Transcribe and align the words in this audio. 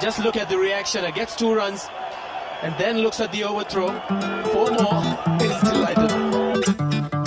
Just 0.00 0.18
look 0.20 0.36
at 0.36 0.48
the 0.48 0.58
reaction. 0.58 1.04
It 1.04 1.14
gets 1.14 1.36
two 1.36 1.54
runs 1.54 1.88
and 2.62 2.74
then 2.78 2.98
looks 2.98 3.20
at 3.20 3.32
the 3.32 3.44
overthrow. 3.44 3.90
Four 4.52 4.70
more. 4.72 5.02
He's 5.40 5.60
delighted. 5.62 7.22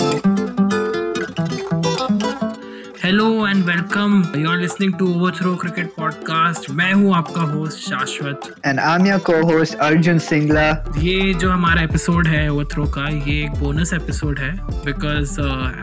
Hello 3.02 3.26
and 3.48 3.62
welcome 3.64 4.22
you 4.36 4.48
are 4.50 4.56
listening 4.58 4.92
to 4.98 5.06
overthrow 5.14 5.54
cricket 5.56 5.92
podcast 5.96 6.68
मैं 6.78 6.92
हूं 6.92 7.14
आपका 7.16 7.42
host 7.50 7.78
शाश्वत 7.88 8.48
And 8.70 8.80
I'm 8.86 9.06
your 9.08 9.18
co-host 9.28 9.76
Arjun 9.88 10.18
Singla. 10.28 10.64
ये 11.04 11.34
जो 11.34 11.50
हमारा 11.50 11.82
episode 11.82 12.28
है 12.28 12.48
overthrow 12.52 12.86
का 12.96 13.06
ये 13.08 13.42
एक 13.44 13.58
बोनस 13.60 13.92
एपिसोड 13.94 14.38
है 14.38 14.50
because 14.84 15.36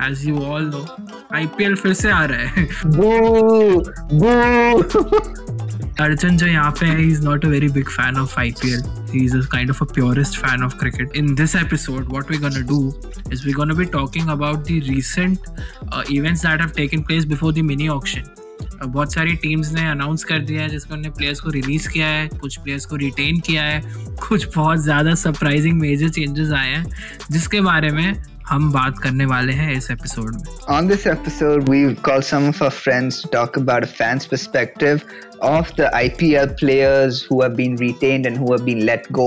as 0.10 0.28
you 0.28 0.44
all 0.46 0.66
know 0.74 0.86
IPL 1.36 1.76
फिर 1.76 1.94
से 2.02 2.12
आ 2.12 2.24
रहा 2.34 2.50
है 2.50 2.68
Boo! 2.98 3.84
Boo! 4.20 5.67
अर्जुन 6.01 6.37
जो 6.37 6.47
यहाँ 6.47 6.71
पे 6.71 6.87
है 6.87 7.05
is 7.05 7.23
not 7.23 7.45
a 7.45 7.49
very 7.49 7.69
big 7.69 7.89
fan 7.89 8.17
of 8.19 8.39
I 8.41 8.51
P 8.61 8.73
L 8.73 8.83
he 9.13 9.25
is 9.25 9.37
a 9.37 9.41
kind 9.53 9.71
of 9.71 9.83
a 9.83 9.87
purest 9.95 10.39
fan 10.41 10.63
of 10.65 10.77
cricket 10.81 11.17
in 11.17 11.35
this 11.35 11.55
episode 11.57 12.05
what 12.09 12.31
we 12.31 12.39
gonna 12.39 12.61
do 12.69 12.79
is 13.33 13.47
we 13.47 13.53
gonna 13.53 13.75
be 13.75 13.85
talking 13.93 14.29
about 14.31 14.59
the 14.59 14.81
recent 14.89 15.39
events 16.11 16.47
that 16.47 16.61
have 16.61 16.71
taken 16.77 17.03
place 17.03 17.25
before 17.25 17.55
the 17.55 17.65
mini 17.65 17.89
auction 17.89 18.31
बहुत 18.85 19.13
सारी 19.15 19.35
teams 19.37 19.73
ने 19.73 19.89
announce 19.91 20.25
कर 20.25 20.39
दिया 20.39 20.63
है, 20.63 20.69
जिसमें 20.69 20.97
उन्होंने 20.97 21.17
players 21.17 21.41
को 21.41 21.51
release 21.51 21.89
किया 21.89 22.07
है, 22.07 22.29
कुछ 22.41 22.57
प्लेयर्स 22.57 22.85
को 22.87 22.97
रिटेन 22.97 23.41
किया 23.41 23.63
है, 23.63 23.81
कुछ 24.29 24.47
बहुत 24.57 24.79
ज़्यादा 24.79 25.15
सरप्राइजिंग 25.15 25.81
मेजर 25.81 26.09
चेंजेस 26.09 26.51
आए 26.51 26.69
हैं, 26.69 26.85
जिसके 27.31 27.61
बारे 27.61 27.91
में 27.91 28.23
हम 28.49 28.71
बात 28.73 28.99
करने 28.99 29.25
वाले 29.27 29.53
हैं 29.53 29.73
इस 29.77 29.91
एपिसोड 29.91 30.35
में 30.35 30.45
On 30.75 30.87
this 30.91 31.03
episode, 31.13 31.69
we've 31.73 31.97
called 32.09 32.25
some 32.27 32.45
of 32.51 32.61
our 32.67 32.75
friends 32.75 33.17
to 33.23 33.29
talk 33.33 33.57
about 33.61 33.87
a 33.87 33.89
fan's 33.97 34.27
perspective 34.35 35.03
of 35.49 35.73
the 35.81 35.89
IPL 35.99 36.55
players 36.61 37.19
who 37.23 37.41
have 37.43 37.57
been 37.59 37.75
retained 37.83 38.29
and 38.31 38.41
who 38.43 38.53
have 38.53 38.65
been 38.69 38.85
let 38.91 39.11
go. 39.19 39.27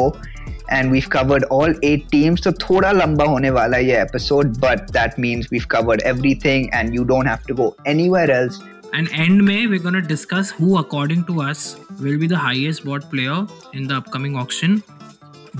And 0.77 0.95
we've 0.95 1.09
covered 1.15 1.45
all 1.57 1.75
eight 1.89 2.07
teams. 2.13 2.41
So 2.47 2.53
thoda 2.63 2.93
lamba 3.01 3.27
hone 3.33 3.47
wala 3.57 3.81
ye 3.89 3.97
episode, 4.03 4.59
but 4.63 4.91
that 4.97 5.19
means 5.25 5.51
we've 5.51 5.67
covered 5.73 6.01
everything 6.13 6.65
and 6.79 6.97
you 6.99 7.03
don't 7.11 7.29
have 7.31 7.43
to 7.51 7.57
go 7.59 7.67
anywhere 7.93 8.31
else. 8.37 8.57
And 8.93 9.11
end 9.25 9.43
में 9.49 9.69
we're 9.73 9.83
going 9.83 9.99
to 9.99 10.07
discuss 10.13 10.49
who 10.61 10.71
according 10.79 11.25
to 11.25 11.41
us 11.41 11.67
will 11.99 12.17
be 12.23 12.31
the 12.33 12.41
highest 12.45 12.85
bought 12.85 13.05
player 13.11 13.37
in 13.73 13.87
the 13.91 13.99
upcoming 14.03 14.41
auction. 14.45 14.81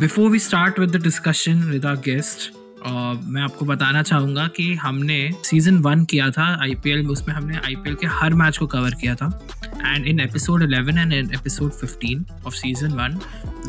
Before 0.06 0.30
we 0.30 0.40
start 0.48 0.80
with 0.86 0.92
the 0.92 1.03
discussion 1.12 1.70
with 1.70 1.86
our 1.86 2.02
guest, 2.09 2.52
और 2.86 3.20
मैं 3.24 3.42
आपको 3.42 3.66
बताना 3.66 4.02
चाहूँगा 4.02 4.48
कि 4.48 4.74
हमने 4.76 5.32
season 5.44 5.78
one 5.78 6.04
किया 6.06 6.30
था 6.30 6.46
आईपीएल 6.62 7.02
में, 7.02 7.10
उसमें 7.10 7.36
हमने 7.36 7.58
आईपीएल 7.58 7.96
के 7.96 8.08
हर 8.08 8.34
मैच 8.34 8.58
को 8.58 8.68
कवर 8.68 8.92
किया 8.92 9.16
था। 9.16 9.48
And 9.86 10.06
in 10.06 10.20
episode 10.20 10.64
11 10.64 10.98
and 10.98 11.14
in 11.14 11.32
episode 11.34 11.72
15 11.72 12.46
of 12.46 12.54
season 12.54 12.92
one 12.92 13.20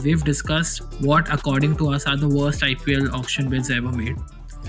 we 0.02 0.14
discuss 0.14 0.80
what 1.02 1.28
according 1.28 1.76
to 1.76 1.92
are 1.92 2.16
the 2.16 2.22
worst 2.22 2.64
IPL 2.64 3.08
auction 3.08 3.48
buys 3.48 3.70
ever 3.70 3.92
made 3.92 4.16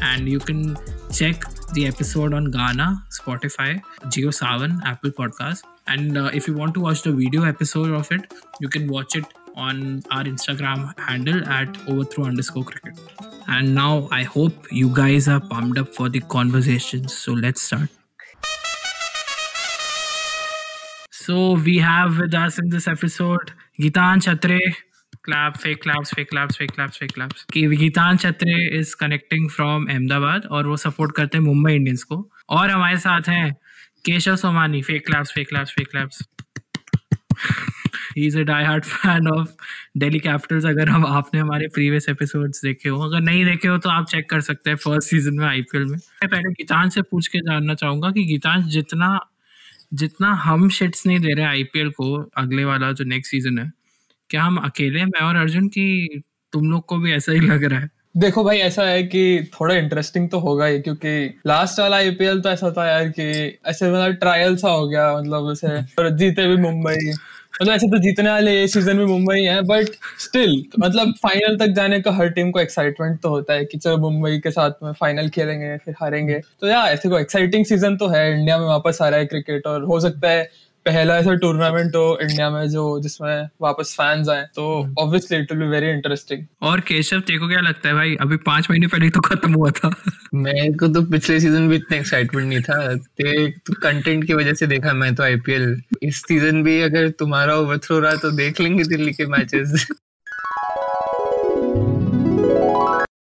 and 0.04 0.28
you 0.28 0.40
can 0.40 0.76
check 1.14 1.46
the 1.74 1.78
episode 1.78 2.34
on 2.34 2.48
Gaana 2.48 3.08
Spotify 3.12 3.76
Jio 4.08 4.32
Saavn 4.32 4.80
Apple 4.88 5.10
podcast 5.10 5.90
and 5.90 6.18
if 6.18 6.52
you 6.52 6.58
want 6.58 6.76
to 6.76 6.82
watch 6.82 7.04
the 7.08 7.12
video 7.12 7.46
episode 7.46 7.92
of 7.92 8.14
it 8.14 8.28
you 8.64 8.70
can 8.70 8.90
watch 8.90 9.18
it 9.18 9.24
on 9.56 10.04
our 10.12 10.24
Instagram 10.24 10.98
handle 11.00 11.44
at 11.48 11.78
overthrow 11.88 12.26
underscore 12.26 12.64
cricket. 12.64 13.00
And 13.48 13.76
now 13.76 14.08
I 14.12 14.24
hope 14.24 14.72
you 14.72 14.90
guys 14.90 15.28
are 15.28 15.42
pumped 15.42 15.78
up 15.78 15.94
for 15.94 16.10
the 16.10 16.22
conversations. 16.22 17.16
So 17.16 17.34
let's 17.34 17.62
start. 17.62 17.90
So 21.12 21.54
we 21.54 21.78
have 21.78 22.18
with 22.18 22.34
us 22.34 22.60
in 22.60 22.70
this 22.70 22.88
episode 22.88 23.54
Gitan 23.80 24.22
Chatre. 24.22 24.60
Clap, 25.26 25.62
fake 25.62 25.82
claps, 25.82 26.10
fake 26.10 26.30
claps, 26.30 26.58
fake 26.58 26.74
claps, 26.74 26.98
fake 26.98 27.14
claps. 27.14 27.46
Geetan 27.54 28.18
Chhatre 28.18 28.56
is 28.80 28.96
connecting 29.00 29.50
from 29.50 29.86
Ahmedabad 29.90 30.46
और 30.46 30.68
वो 30.68 30.78
support 30.78 31.16
करते 31.16 31.38
हैं 31.38 31.46
Mumbai 31.46 31.74
Indians 31.76 32.04
को 32.04 32.18
और 32.50 32.70
हमारे 32.70 32.98
साथ 32.98 33.30
हैं 33.30 33.52
Keshav 34.06 34.36
Somani 34.36 34.82
fake 34.82 35.06
claps 35.06 35.32
fake 35.32 35.48
claps 35.50 35.72
fake 35.72 35.88
claps 35.92 36.22
he 38.18 38.26
is 38.28 38.38
a 38.40 38.42
die 38.44 38.64
hard 38.64 38.86
fan 38.86 39.28
of 39.30 39.50
Delhi 39.98 40.20
Capitals 40.20 40.66
अगर 40.66 40.90
हम 40.90 41.06
आपने 41.08 41.40
हमारे 41.40 41.68
प्रीवियस 41.74 42.10
एपिसोड्स 42.10 42.62
देखे 42.66 42.90
हो। 42.90 43.00
अगर 43.02 43.22
नहीं 43.22 43.46
देखे 43.46 43.68
हो 43.68 43.78
तो 43.78 43.90
आप 43.90 44.08
चेक 44.08 44.30
कर 44.30 44.42
सकते 44.42 44.70
हैं 44.70 44.78
फ़र्स्ट 44.78 45.10
सीज़न 45.10 45.34
में 45.34 45.46
आईपीएल 45.46 45.84
में। 45.84 45.98
मैं 45.98 46.28
पहले 46.28 46.52
गीतान 46.54 46.90
से 46.90 47.02
पूछ 47.02 47.28
के 47.28 47.40
जानना 47.42 47.74
चाहूँगा 47.76 48.12
कि 48.12 48.24
गीतान 48.26 48.68
जितना 48.70 49.20
जितना 49.94 50.34
हम 50.36 50.70
शिट्स 50.72 51.06
नहीं 51.08 51.20
दे 51.20 51.34
रहे 51.34 51.46
आईपीएल 51.46 51.90
को 51.92 52.14
अगले 52.38 52.64
वाला 52.66 52.92
जो 52.92 53.04
नेक्स्ट 53.06 53.32
सीज़न 53.32 53.58
है, 53.60 53.72
क्या 54.30 54.44
हम 54.44 54.58
अकेले 54.60 55.04
मैं 55.06 55.22
और 55.22 55.36
अर्जुन 55.36 55.68
की 55.68 56.22
तुम 56.54 56.72
लोग 56.72 56.86
को 56.86 56.98
भी 56.98 57.14
ऐसा 57.14 57.32
ही 57.32 57.40
लग 57.40 57.64
रहा 57.64 57.80
है। 57.80 57.90
देखो 58.18 58.44
भाई, 58.44 58.58
ऐसा 58.58 58.84
है 58.84 59.04
कि 59.04 59.50
थोड़ा 59.54 59.76
इंटरेस्टिंग 59.76 60.30
तो 60.30 60.40
होगा 60.40 60.66
ही, 60.66 60.80
क्योंकि 60.80 61.40
लास्ट 61.48 61.80
वाला 61.80 61.98
आईपीएल 61.98 62.42
तो 62.42 62.50
ऐसा 62.50 62.72
था 62.72 62.88
यार 62.88 63.08
कि 63.10 63.24
ऐसे 63.68 63.92
मतलब 63.92 64.16
ट्रायल 64.16 64.56
सा 64.56 64.70
हो 64.70 64.88
गया 64.88 65.08
मतलब 65.18 65.52
ऐसे 65.52 66.12
जीते 66.18 66.48
भी 66.48 66.58
मुंबई। 66.62 67.14
मतलब 67.62 67.74
ऐसे 67.74 67.88
तो 67.88 67.98
जीतने 67.98 68.30
वाले 68.30 68.68
सीज़न 68.68 68.98
में 68.98 69.06
मुंबई 69.06 69.40
है 69.40 69.62
बट 69.62 69.90
स्टिल 70.20 70.64
मतलब 70.80 71.14
फाइनल 71.24 71.58
तक 71.58 71.74
जाने 71.76 72.00
का 72.02 72.12
हर 72.12 72.30
टीम 72.30 72.52
को 72.52 72.60
एक्साइटमेंट 72.60 73.20
तो 73.22 73.30
होता 73.30 73.54
है 73.54 73.66
कि 73.66 73.78
चलो 73.78 73.98
मुंबई 74.00 74.40
के 74.40 74.52
साथ 74.52 74.84
में 74.84 74.92
फाइनल 74.94 75.30
खेलेंगे, 75.30 75.78
फिर 75.78 75.96
हारेंगे। 76.02 76.40
तो 76.62 76.68
यार 76.68 76.92
ऐसे 76.94 77.10
को 77.10 77.20
एक्साइटिंग 77.20 77.66
सीज़न 77.66 77.98
तो 77.98 78.08
है 78.08 78.32
इंडिया 78.32 78.58
में 78.58 78.66
वापस 78.66 78.98
आ 79.02 79.10
रहा 79.10 79.20
है 79.20 79.26
क्रिकेट 79.26 79.68
और 79.68 79.84
हो 79.84 80.00
सकता 80.00 80.30
है 80.30 80.50
पहला 80.86 81.16
ऐसा 81.18 81.34
टूर्नामेंट 81.42 81.96
हो 81.96 82.18
इंडिया 82.22 82.50
में 82.50 82.70
जो 82.70 82.82
जिसमें 83.00 83.50
वापस 83.62 83.94
फैंस 83.98 84.30
आए 84.30 84.42
तो 84.56 84.64
obviously 85.00 85.38
it 85.38 85.52
will 85.52 85.62
be 85.62 85.68
very 85.68 85.90
interesting 85.90 86.46
और 86.62 86.80
केशव 86.88 87.20
तेरे 87.20 87.40
को 87.40 87.48
क्या 87.48 87.60
लगता 87.60 87.90
है 87.90 87.96
भाई? 87.96 88.16
अभी 88.22 88.38
पाँच 88.48 88.68
महीने 88.72 88.88
पहले 88.88 89.10
तो 89.10 89.22
खत्म 89.22 89.54
हुआ 89.54 89.70
था। 89.72 89.94
मेरे 90.34 90.74
को 90.74 90.88
तो 90.88 91.02
पिछले 91.12 91.40
सीज़न 91.40 91.70
भी 91.70 91.76
इतना 91.76 91.98
एक्साइटमेंट 91.98 92.48
नहीं 92.48 92.62
था। 92.62 92.96
ते 92.96 93.50
तो 93.50 93.74
कंटेंट 93.74 94.26
की 94.28 94.34
वजह 94.34 94.54
से 94.54 94.68
देखा 94.68 94.94
मैं 94.94 95.14
तो 95.16 95.24
आईपीएल 95.24 95.82
इस 96.04 96.22
सीज़न 96.22 96.64
भी 96.64 96.80
अगर 96.82 97.10
तुम्हारा 97.20 97.56
ओवरथ्रो 97.56 98.00
रहा 98.00 98.16
तो 98.16 98.32
देख 98.32 98.62
लेंगे 98.62 98.84
दिल्ली 98.84 99.12
के 99.12 99.26
matches 99.28 99.88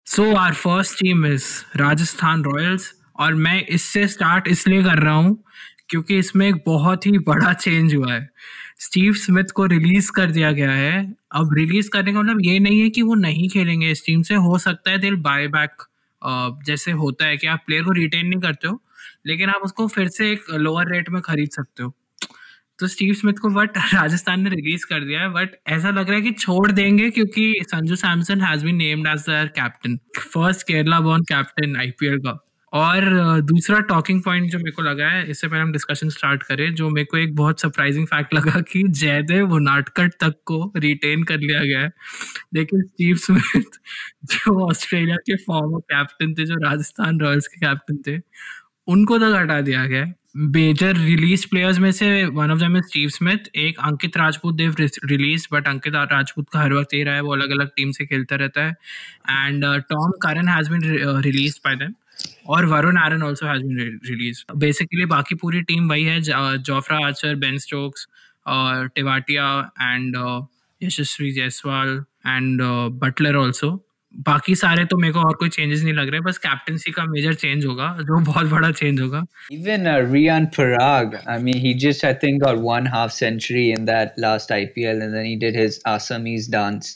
so 0.06 0.34
our 0.36 0.54
first 0.54 0.98
team 0.98 1.26
is 1.26 1.44
Rajasthan 1.76 2.44
Royals 2.44 2.92
और 3.20 3.34
मैं 3.34 3.60
इससे 3.66 4.06
स्टार्ट 4.08 4.48
इसलिए 4.48 4.82
कर 4.84 4.98
रहा 4.98 5.14
हूँ 5.14 5.42
क्योंकि 5.90 6.18
इसमें 6.18 6.46
एक 6.48 6.62
बहुत 6.66 7.06
ही 7.06 7.18
बड़ा 7.28 7.52
चेंज 7.54 7.94
हुआ 7.94 8.12
है। 8.12 8.28
स्टीव 8.80 9.12
स्मिथ 9.14 9.50
को 9.54 9.66
रिलीज़ 9.66 10.10
कर 10.12 10.30
दिया 10.30 10.50
गया 10.52 10.70
है। 10.72 10.96
अब 11.34 11.54
रिलीज़ 11.54 11.90
करने 11.90 12.12
का 12.12 12.20
मतलब 12.22 12.40
ये 12.44 12.58
नहीं 12.58 12.80
है 12.80 12.88
कि 12.90 13.02
वो 13.02 13.14
नहीं 13.16 13.48
खेलेंगे 13.50 13.90
इस 13.90 14.04
टीम 14.06 14.22
से। 14.22 14.34
हो 14.36 14.58
सकता 14.58 14.90
है 14.90 14.98
दिल 14.98 15.16
बाय 15.22 15.46
बैक 15.48 15.82
जैसे 16.66 16.92
होता 16.94 17.26
है 17.26 17.36
कि 17.36 17.46
आप 17.46 17.62
प्लेयर 17.66 17.84
को 17.84 17.90
रिटेन 17.92 18.26
नहीं 18.26 18.40
करते 18.40 18.68
हो, 18.68 18.80
लेकिन 19.26 19.50
आप 19.50 19.62
उसको 19.64 19.86
फिर 19.88 20.08
से 20.08 20.30
एक 20.32 20.44
लोअर 20.52 20.90
रेट 20.92 21.10
में 21.10 21.20
खरीद 21.22 21.50
सकते 21.52 21.82
हो। 21.82 21.92
तो 22.78 22.86
स्टीव 22.88 23.14
स्मिथ 23.14 23.34
को 23.42 23.48
बट 23.50 23.76
राजस्थान 23.94 24.40
ने 24.42 24.50
रिलीज़ 24.50 24.86
कर 24.86 25.04
दिया 25.04 25.20
है। 25.22 25.30
बट 25.32 25.56
ऐसा 25.68 25.90
लग 25.90 26.08
रहा 26.08 26.16
है 26.16 26.22
कि 26.22 26.32
छोड़ 26.32 26.70
देंगे 26.72 27.10
क्योंकि 27.10 27.52
Sanju 27.68 27.96
Samson 27.96 28.40
has 28.42 28.64
been 28.64 28.76
named 28.76 29.08
as 29.08 29.24
the 29.30 29.50
captain 29.56 29.98
first 30.34 30.66
Kerala 30.68 31.00
born 31.00 31.22
captain 31.32 31.76
IPL 31.80 32.18
का। 32.20 32.38
और 32.76 33.04
दूसरा 33.42 33.80
टॉकिंग 33.80 34.22
पॉइंट 34.22 34.50
जो 34.50 34.58
मेरे 34.58 34.70
को 34.70 34.82
लगा 34.82 35.08
है, 35.08 35.24
इससे 35.30 35.48
पहले 35.48 35.62
हम 35.62 35.72
डिस्कशन 35.72 36.08
स्टार्ट 36.08 36.42
करें, 36.42 36.74
जो 36.74 36.88
मेरे 36.90 37.04
को 37.04 37.16
एक 37.16 37.34
बहुत 37.36 37.60
सरप्राइजिंग 37.60 38.06
फैक्ट 38.06 38.34
लगा 38.34 38.60
कि 38.72 38.82
जयदेव 39.00 39.56
नाटकट 39.58 40.12
तक 40.20 40.34
को 40.46 40.72
रिटेन 40.76 41.22
कर 41.24 41.38
लिया 41.38 41.60
गया 41.60 41.80
है। 41.80 41.90
लेकिन 42.54 42.82
स्टीव 42.82 43.16
स्मिथ 43.16 43.78
जो 44.34 44.60
ऑस्ट्रेलिया 44.70 45.16
के 45.16 45.36
फॉर्मर 45.36 45.80
कैप्टन 45.94 46.34
थे, 46.34 46.44
जो 46.44 46.54
राजस्थान 46.64 47.20
रॉयल्स 47.20 47.46
के 47.46 47.66
कैप्टन 47.66 47.96
थे, 48.08 48.20
उनको 48.88 49.18
तक 49.18 49.34
हटा 49.36 49.60
दिया 49.60 49.86
गया 49.86 50.04
है। 50.04 50.14
मेजर 50.36 50.96
रिलीज़ 50.96 51.46
प्लेयर्स 51.50 51.78
में 51.78 51.90
से 51.92 52.08
one 52.26 52.50
of 52.50 52.58
them 52.60 52.80
Steve 52.80 53.08
Smith 53.08 53.48
एक 53.56 53.78
Ankit 53.80 54.16
Rajpoot 54.16 54.54
they've 54.54 54.74
release 54.80 55.46
but 55.52 55.68
Ankit 55.68 55.94
Rajpoot 55.94 56.48
का 56.52 56.60
हर 56.60 56.72
वक्त 56.72 56.94
ये 56.94 57.02
रहा 57.04 57.14
है, 57.14 57.20
वो 57.20 57.32
अलग 57.32 57.50
अलग 57.50 57.68
टीम 57.76 57.90
से 57.90 58.06
खेलता 58.06 58.36
रहता 58.36 58.64
है। 58.64 58.74
And 59.30 59.64
Tom 59.90 60.10
Curran 60.22 60.48
has 60.48 60.70
been 60.70 60.82
release 61.22 61.58
by 61.64 61.76
them 61.76 61.94
और 62.46 62.66
Varun 62.66 62.98
Aaron 62.98 63.22
also 63.22 63.46
has 63.46 63.62
been 63.62 64.00
release 64.08 64.42
basically 64.56 65.04
बाकी 65.06 65.34
पूरी 65.34 65.62
टीम 65.62 65.88
वही 65.88 66.04
है 66.04 66.20
Jofra 66.58 66.98
Archer 67.06 67.34
Ben 67.34 67.58
Stokes 67.58 68.06
Tewatia 68.94 69.48
and 69.80 70.16
Yashasvi 70.82 71.32
Jaiswal 71.32 72.04
and 72.26 72.62
Buttler 73.02 73.36
also 73.36 73.82
बाकी 74.26 74.54
सारे 74.54 74.84
तो 74.84 74.96
मेरे 74.96 75.12
को 75.12 75.20
और 75.20 75.34
कोई 75.34 75.48
चेंजेस 75.48 75.82
नहीं 75.82 75.94
लग 75.94 76.08
रहे 76.08 76.20
बस 76.20 76.38
कैप्टनसी 76.38 76.92
का 76.92 77.04
मेजर 77.04 77.34
चेंज 77.34 77.64
होगा 77.66 77.88
जो 78.00 78.20
बहुत 78.24 78.46
बड़ा 78.46 78.70
चेंज 78.70 79.00
होगा। 79.00 79.22
Even 79.52 79.86
uh, 79.86 79.96
Rian 80.12 80.46
Parag, 80.54 81.16
I 81.26 81.38
mean, 81.38 81.58
he 81.64 81.74
just, 81.74 82.04
I 82.04 82.14
think, 82.14 82.42
got 82.42 82.62
one 82.68 82.86
half 82.86 83.12
century 83.12 83.64
in 83.72 83.84
that 83.90 84.16
last 84.18 84.54
IPL 84.56 85.02
and 85.06 85.14
then 85.14 85.26
he 85.26 85.36
did 85.36 85.54
his 85.54 85.78
Assamese 85.94 86.48
dance. 86.56 86.94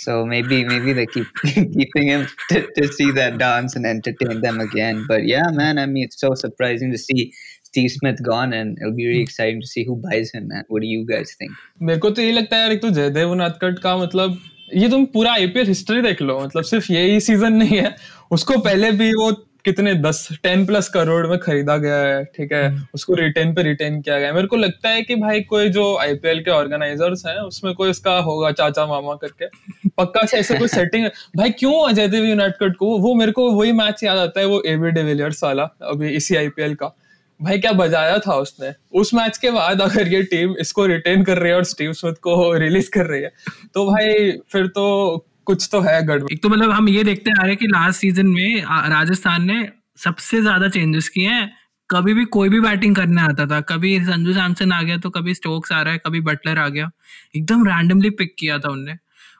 So 0.00 0.26
maybe 0.26 0.64
maybe 0.64 0.92
they 0.92 1.06
keep 1.06 1.26
keeping 1.44 2.08
him 2.08 2.26
to, 2.50 2.66
to 2.76 2.88
see 2.88 3.10
that 3.12 3.38
dance 3.38 3.76
and 3.76 3.86
entertain 3.86 4.40
them 4.40 4.60
again. 4.60 5.04
But 5.08 5.24
yeah, 5.24 5.50
man, 5.50 5.78
I 5.78 5.86
mean, 5.86 6.04
it's 6.04 6.20
so 6.20 6.34
surprising 6.34 6.90
to 6.92 6.98
see 6.98 7.32
Steve 7.62 7.90
Smith 7.90 8.22
gone, 8.22 8.52
and 8.52 8.76
it'll 8.80 8.94
be 8.94 9.06
really 9.06 9.22
exciting 9.22 9.60
to 9.60 9.66
see 9.66 9.84
who 9.84 9.96
buys 9.96 10.32
him. 10.32 10.48
Man. 10.48 10.64
What 10.68 10.82
do 10.82 10.88
you 10.88 11.06
guys 11.06 11.36
think? 11.38 11.52
मेरे 11.82 11.98
को 12.00 12.10
तो 12.10 12.22
ये 12.22 12.32
लगता 12.32 12.56
है 12.56 12.62
यार 12.62 12.72
एक 12.72 12.82
तो 12.82 12.90
जयदेव 12.90 13.30
उनादकट 13.30 13.78
का 13.78 13.96
मतलब 13.96 14.40
ये 14.74 14.88
तुम 14.88 15.04
पूरा 15.14 15.32
आईपीएल 15.32 15.66
हिस्ट्री 15.66 16.02
देख 16.02 16.22
लो 16.22 16.38
मतलब 16.40 16.64
सिर्फ 16.64 16.90
यही 16.90 17.20
सीजन 17.20 17.52
नहीं 17.52 17.78
है 17.78 17.94
उसको 18.30 18.58
पहले 18.58 18.90
भी 19.00 19.10
वो 19.14 19.30
कितने 19.65 19.93
दस 19.95 20.27
टेन 20.43 20.65
प्लस 20.65 20.89
करोड़ 20.89 21.27
में 21.27 21.39
खरीदा 21.39 21.77
गया 21.77 21.95
है 21.95 22.23
ठीक 22.25 22.53
है? 22.53 22.83
उसको 22.93 23.13
रिटेन 23.13 23.53
पे 23.55 23.63
रिटेन 23.63 24.01
किया 24.01 24.19
गया 24.19 24.27
है। 24.27 24.33
मेरे 24.33 24.47
को 24.47 24.55
लगता 24.55 24.89
है 24.89 25.01
कि 25.01 25.15
भाई 25.15 25.41
कोई 25.41 25.69
जो 25.69 25.97
आईपीएल 25.97 26.39
के 26.43 26.51
ऑर्गेनाइजर्स 26.51 27.25
हैं 27.25 27.37
उसमें 27.37 27.73
कोई 27.73 27.89
इसका 27.89 28.17
होगा 28.17 28.51
चाचा 28.51 28.85
मामा 28.85 29.13
करके। 29.13 29.45
पक्का 29.97 30.25
से 30.25 30.37
ऐसे 30.37 30.59
कोई 30.59 30.67
सेटिंग 30.67 31.03
है? 31.03 31.11
भाई 31.37 31.49
क्यों 31.49 31.89
अजय 31.89 32.07
देव 32.07 32.25
यूनाइटेड 32.25 32.75
को? 32.75 32.97
वो 32.97 33.15
मेरे 33.15 33.31
को 33.31 33.51
वही 33.51 33.71
मैच 33.71 34.03
याद 34.03 34.17
आता 34.17 34.39
है 34.39 34.45
वो 34.45 34.61
एबी 34.65 34.91
डिविलियर्स 34.91 35.43
वाला 35.43 35.63
अभी 35.63 36.09
इसी 36.09 36.35
आईपीएल 36.35 36.75
का। 36.75 36.95
भाई 37.41 37.59
क्या 37.59 37.71
बजाया 37.71 38.17
था 38.17 38.35
उसने? 38.35 38.73
उस 38.99 39.13
मैच 39.13 39.37
के 39.37 39.51
बाद 39.51 39.81
अगर 39.81 40.07
ये 40.07 40.23
टीम 40.23 40.55
इसको 40.59 40.85
रिटेन 40.85 41.23
कर 41.23 41.37
रही 41.37 41.51
है 41.51 41.57
और 41.57 41.63
स्टीव 41.63 41.93
स्मिथ 41.93 42.13
को 42.13 42.53
रिलीज़ 42.53 42.89
कर 42.91 43.05
रही 43.05 43.21
है 43.21 43.31
तो 43.73 43.85
भाई 43.85 44.31
फिर 44.31 44.67
तो 44.67 44.85
कुछ 45.47 45.67
तो 45.71 45.81
है 45.81 46.01
गड़बड़। 46.05 46.31
एक 46.33 46.41
तो 46.43 46.49
मतलब 46.49 46.71
हम 46.71 46.89
ये 46.89 47.03
देखते 47.03 47.31
आ 47.31 47.41
रहे 47.41 47.49
हैं 47.49 47.57
कि 47.57 47.67
लास्ट 47.67 47.99
सीज़न 47.99 48.27
में 48.29 48.61
राजस्थान 48.89 49.45
ने 49.45 49.67
सबसे 49.99 50.41
ज़्यादा 50.41 50.67
चेंजेस 50.69 51.09
किए 51.09 51.29
हैं। 51.29 51.49
कभी 51.89 52.13
भी 52.13 52.23
कोई 52.27 52.49
भी 52.49 52.59
बैटिंग 52.59 52.95
करने 52.95 53.21
आता 53.21 53.45
था। 53.45 53.59
कभी 53.63 53.99
संजू 54.05 54.33
सैमसन 54.33 54.71
आ 54.71 54.81
गया 54.81 54.97
तो 54.97 55.09
कभी 55.09 55.33
स्टोक्स 55.33 55.71
आ 55.71 55.81
रहा 55.81 55.93
है, 55.93 55.99
कभी 56.05 56.21
बटलर 56.21 56.57
आ 56.59 56.67
गया। 56.69 56.89
एकदम 57.35 57.65
रैंडमली 57.67 58.09
पिक 58.11 58.35
किया 58.39 58.57
था 58.59 58.69
उनने। 58.69 58.95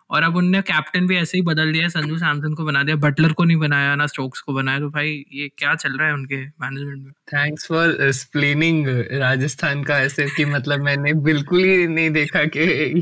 और 0.09 0.23
अब 0.23 0.35
उनने 0.35 0.61
कैप्टन 0.61 1.07
भी 1.07 1.17
ऐसे 1.17 1.37
ही 1.37 1.41
बदल 1.41 1.71
दिया, 1.73 1.87
संजू 1.87 2.17
सैमसन 2.17 2.53
को 2.53 2.65
बना 2.65 2.83
दिया 2.83 2.95
बटलर 2.95 3.31
को 3.31 3.43
नहीं 3.43 3.57
बनाया, 3.57 3.95
ना 3.95 4.07
स्टोक्स 4.07 4.41
को 4.41 4.53
बनाया 4.53 4.79
तो 4.79 4.89
भाई 4.89 5.25
ये 5.33 5.49
क्या 5.57 5.75
चल 5.75 5.97
रहा 5.97 6.07
है 6.07 6.13
उनके 6.13 6.35
मैनेजमेंट 6.35 7.03
में? 7.03 7.11
थैंक्स 7.11 7.67
फॉर 7.67 8.11
स्प्लेनिंग 8.11 8.87
राजस्थान 9.11 9.83
का 9.83 9.99
ऐसे 9.99 10.25
कि 10.37 10.45
मतलब 10.45 10.79
मैंने 10.79 11.13
बिल्कुल 11.13 11.63
ही 11.63 11.87
नहीं 11.87 12.09
देखा 12.09 12.43
कि 12.45 12.59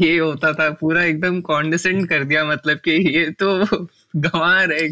ये 0.07 0.17
होता 0.17 0.53
था, 0.53 0.69
पूरा 0.69 1.03
एकदम 1.03 1.41
कॉन्डिसेंट 1.41 2.09
कर 2.09 2.23
दिया 2.23 2.45
मतलब 2.45 2.77
कि 2.77 3.17
ये 3.17 3.29
तो 3.31 3.65
गंवार 4.15 4.71
है। 4.73 4.89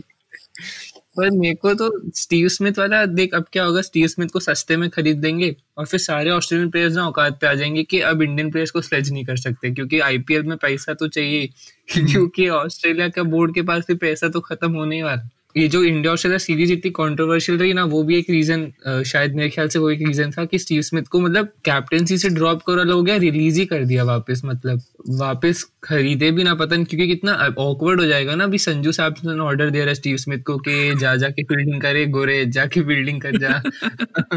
पर 1.15 1.30
मेरे 1.31 1.56
को 1.56 1.74
तो 1.74 1.89
स्टीव 2.15 2.48
स्मिथ 2.48 2.80
वाला 2.80 3.06
देख 3.06 3.33
अब 3.33 3.45
क्या 3.54 3.63
होगा 3.63 3.81
स्टीव 3.81 4.07
स्मिथ 4.07 4.27
को 4.27 4.39
सस्ते 4.39 4.77
में 4.77 4.89
खरीद 4.89 5.18
देंगे 5.18 5.56
और 5.77 5.86
फिर 5.86 6.00
सारे 6.00 6.30
ऑस्ट्रेलियन 6.30 6.69
प्लेयर्स 6.69 6.95
ना 6.95 7.06
औकात 7.07 7.39
पे 7.42 7.48
आ 7.48 7.54
जाएँगे 7.54 7.83
कि 7.83 8.00
अब 8.01 8.21
इंडियन 8.21 8.50
प्लेयर्स 8.51 8.71
को 8.71 8.81
स्लेज 8.81 9.12
नहीं 9.12 9.25
कर 9.25 9.38
सकते 9.38 9.71
क्योंकि 9.71 10.00
आईपीएल 10.00 10.44
में 10.44 10.57
पैसा 10.57 10.94
तो 10.94 11.07
चाहिए 11.07 11.50
हम्म। 11.89 12.12
क्योंकि 12.12 12.50
ऑस्ट्रेलिया 12.50 13.07
के 13.10 13.21
बोर्ड 13.27 13.54
के 13.54 13.62
पास 13.62 13.86
भी 13.88 13.95
पैसा 13.98 14.30
तो 14.30 14.39
खत्म 14.42 14.71
होने 14.71 15.04
वाला 15.04 15.30
ये 15.55 15.67
जो 15.67 15.83
इंडिया 15.83 16.11
ऑस्ट्रेलिया 16.13 16.38
सीरीज़ 16.38 16.71
इतनी 16.73 16.91
कंट्रोवर्शियल 16.91 17.57
रही 17.57 17.73
ना, 17.73 17.83
वो 17.85 18.01
भी 18.03 18.17
एक 18.17 18.29
रीजन 18.29 19.03
शायद 19.05 19.35
मेरे 19.35 19.50
ख्याल 19.50 19.67
से 19.67 19.79
वो 19.79 19.89
एक 19.89 20.00
रीजन 20.07 20.31
था 20.31 20.45
कि 20.45 20.59
स्टीव 20.59 20.81
स्मिथ 20.81 21.03
को 21.11 21.19
मतलब 21.19 21.50
कैप्टनसी 21.65 22.17
से 22.17 22.29
ड्रॉप 22.29 22.61
कर 22.69 22.88
हो 22.91 23.01
गया 23.03 23.15
रिलीज़ 23.17 23.59
ही 23.59 23.65
कर 23.65 23.83
दिया 23.85 24.03
वापस 24.03 24.41
मतलब 24.45 24.81
वापस 25.19 25.63
खरीदे 25.83 26.31
भी 26.31 26.44
ना, 26.44 26.53
पता 26.55 26.75
क्योंकि 26.75 27.07
कितना 27.07 27.33
ऑकवर्ड 27.59 28.00
हो 28.00 28.05
जाएगा 28.05 28.35
ना, 28.35 28.44
अभी 28.44 28.57
संजू 28.57 28.91
साहब 28.91 29.15
ने 29.25 29.39
ऑर्डर 29.44 29.69
दे 29.69 29.79
रहा 29.79 29.88
है 29.88 29.95
स्टीव 29.95 30.17
स्मिथ 30.17 30.44
को 30.44 30.57
कि 30.57 30.95
जा 30.95 31.15
जा 31.15 31.29
के 31.29 31.44
फील्डिंग 31.44 31.81
करे, 31.81 32.06
गोरे, 32.07 32.45
जाके 32.47 32.81
फील्डिंग 32.81 33.21
कर 33.21 33.38
जा। 33.38 33.61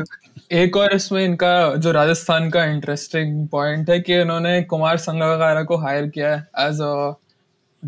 एक 0.52 0.76
और 0.76 0.94
इसमें 0.94 1.24
इनका, 1.24 1.74
जो 1.76 1.92
राजस्थान 1.92 2.50
का 2.50 2.64
इंटरेस्टिंग 2.64 3.46
पॉइंट 3.48 3.90
है 3.90 3.98
कि 4.00 4.18
उन्होंने 4.20 4.60
कुमार 4.62 4.96
संगकारा 4.96 5.62
को 5.62 5.76
हायर 5.76 6.06
किया 6.08 6.34
है 6.34 6.68
as 6.68 6.80
a 6.80 7.14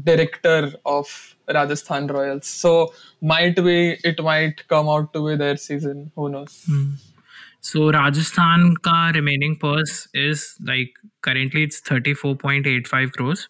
director 0.05 0.73
of 0.87 1.17
Rajasthan 1.49 2.09
Royals. 2.09 2.47
So 2.47 2.93
might 3.23 3.63
be 3.65 3.99
it 4.05 4.23
might 4.23 4.67
come 4.69 4.89
out 4.89 5.13
to 5.13 5.27
be 5.27 5.37
their 5.37 5.57
season. 5.57 6.11
Who 6.17 6.29
knows? 6.29 6.65
Hmm. 6.67 6.91
So 7.61 7.91
Rajasthan 7.91 8.77
ka 8.89 9.13
remaining 9.15 9.57
purse 9.57 10.09
is 10.15 10.57
like 10.65 10.99
currently 11.23 11.65
it's 11.65 11.81
34.85 11.93 13.17
crores. 13.19 13.49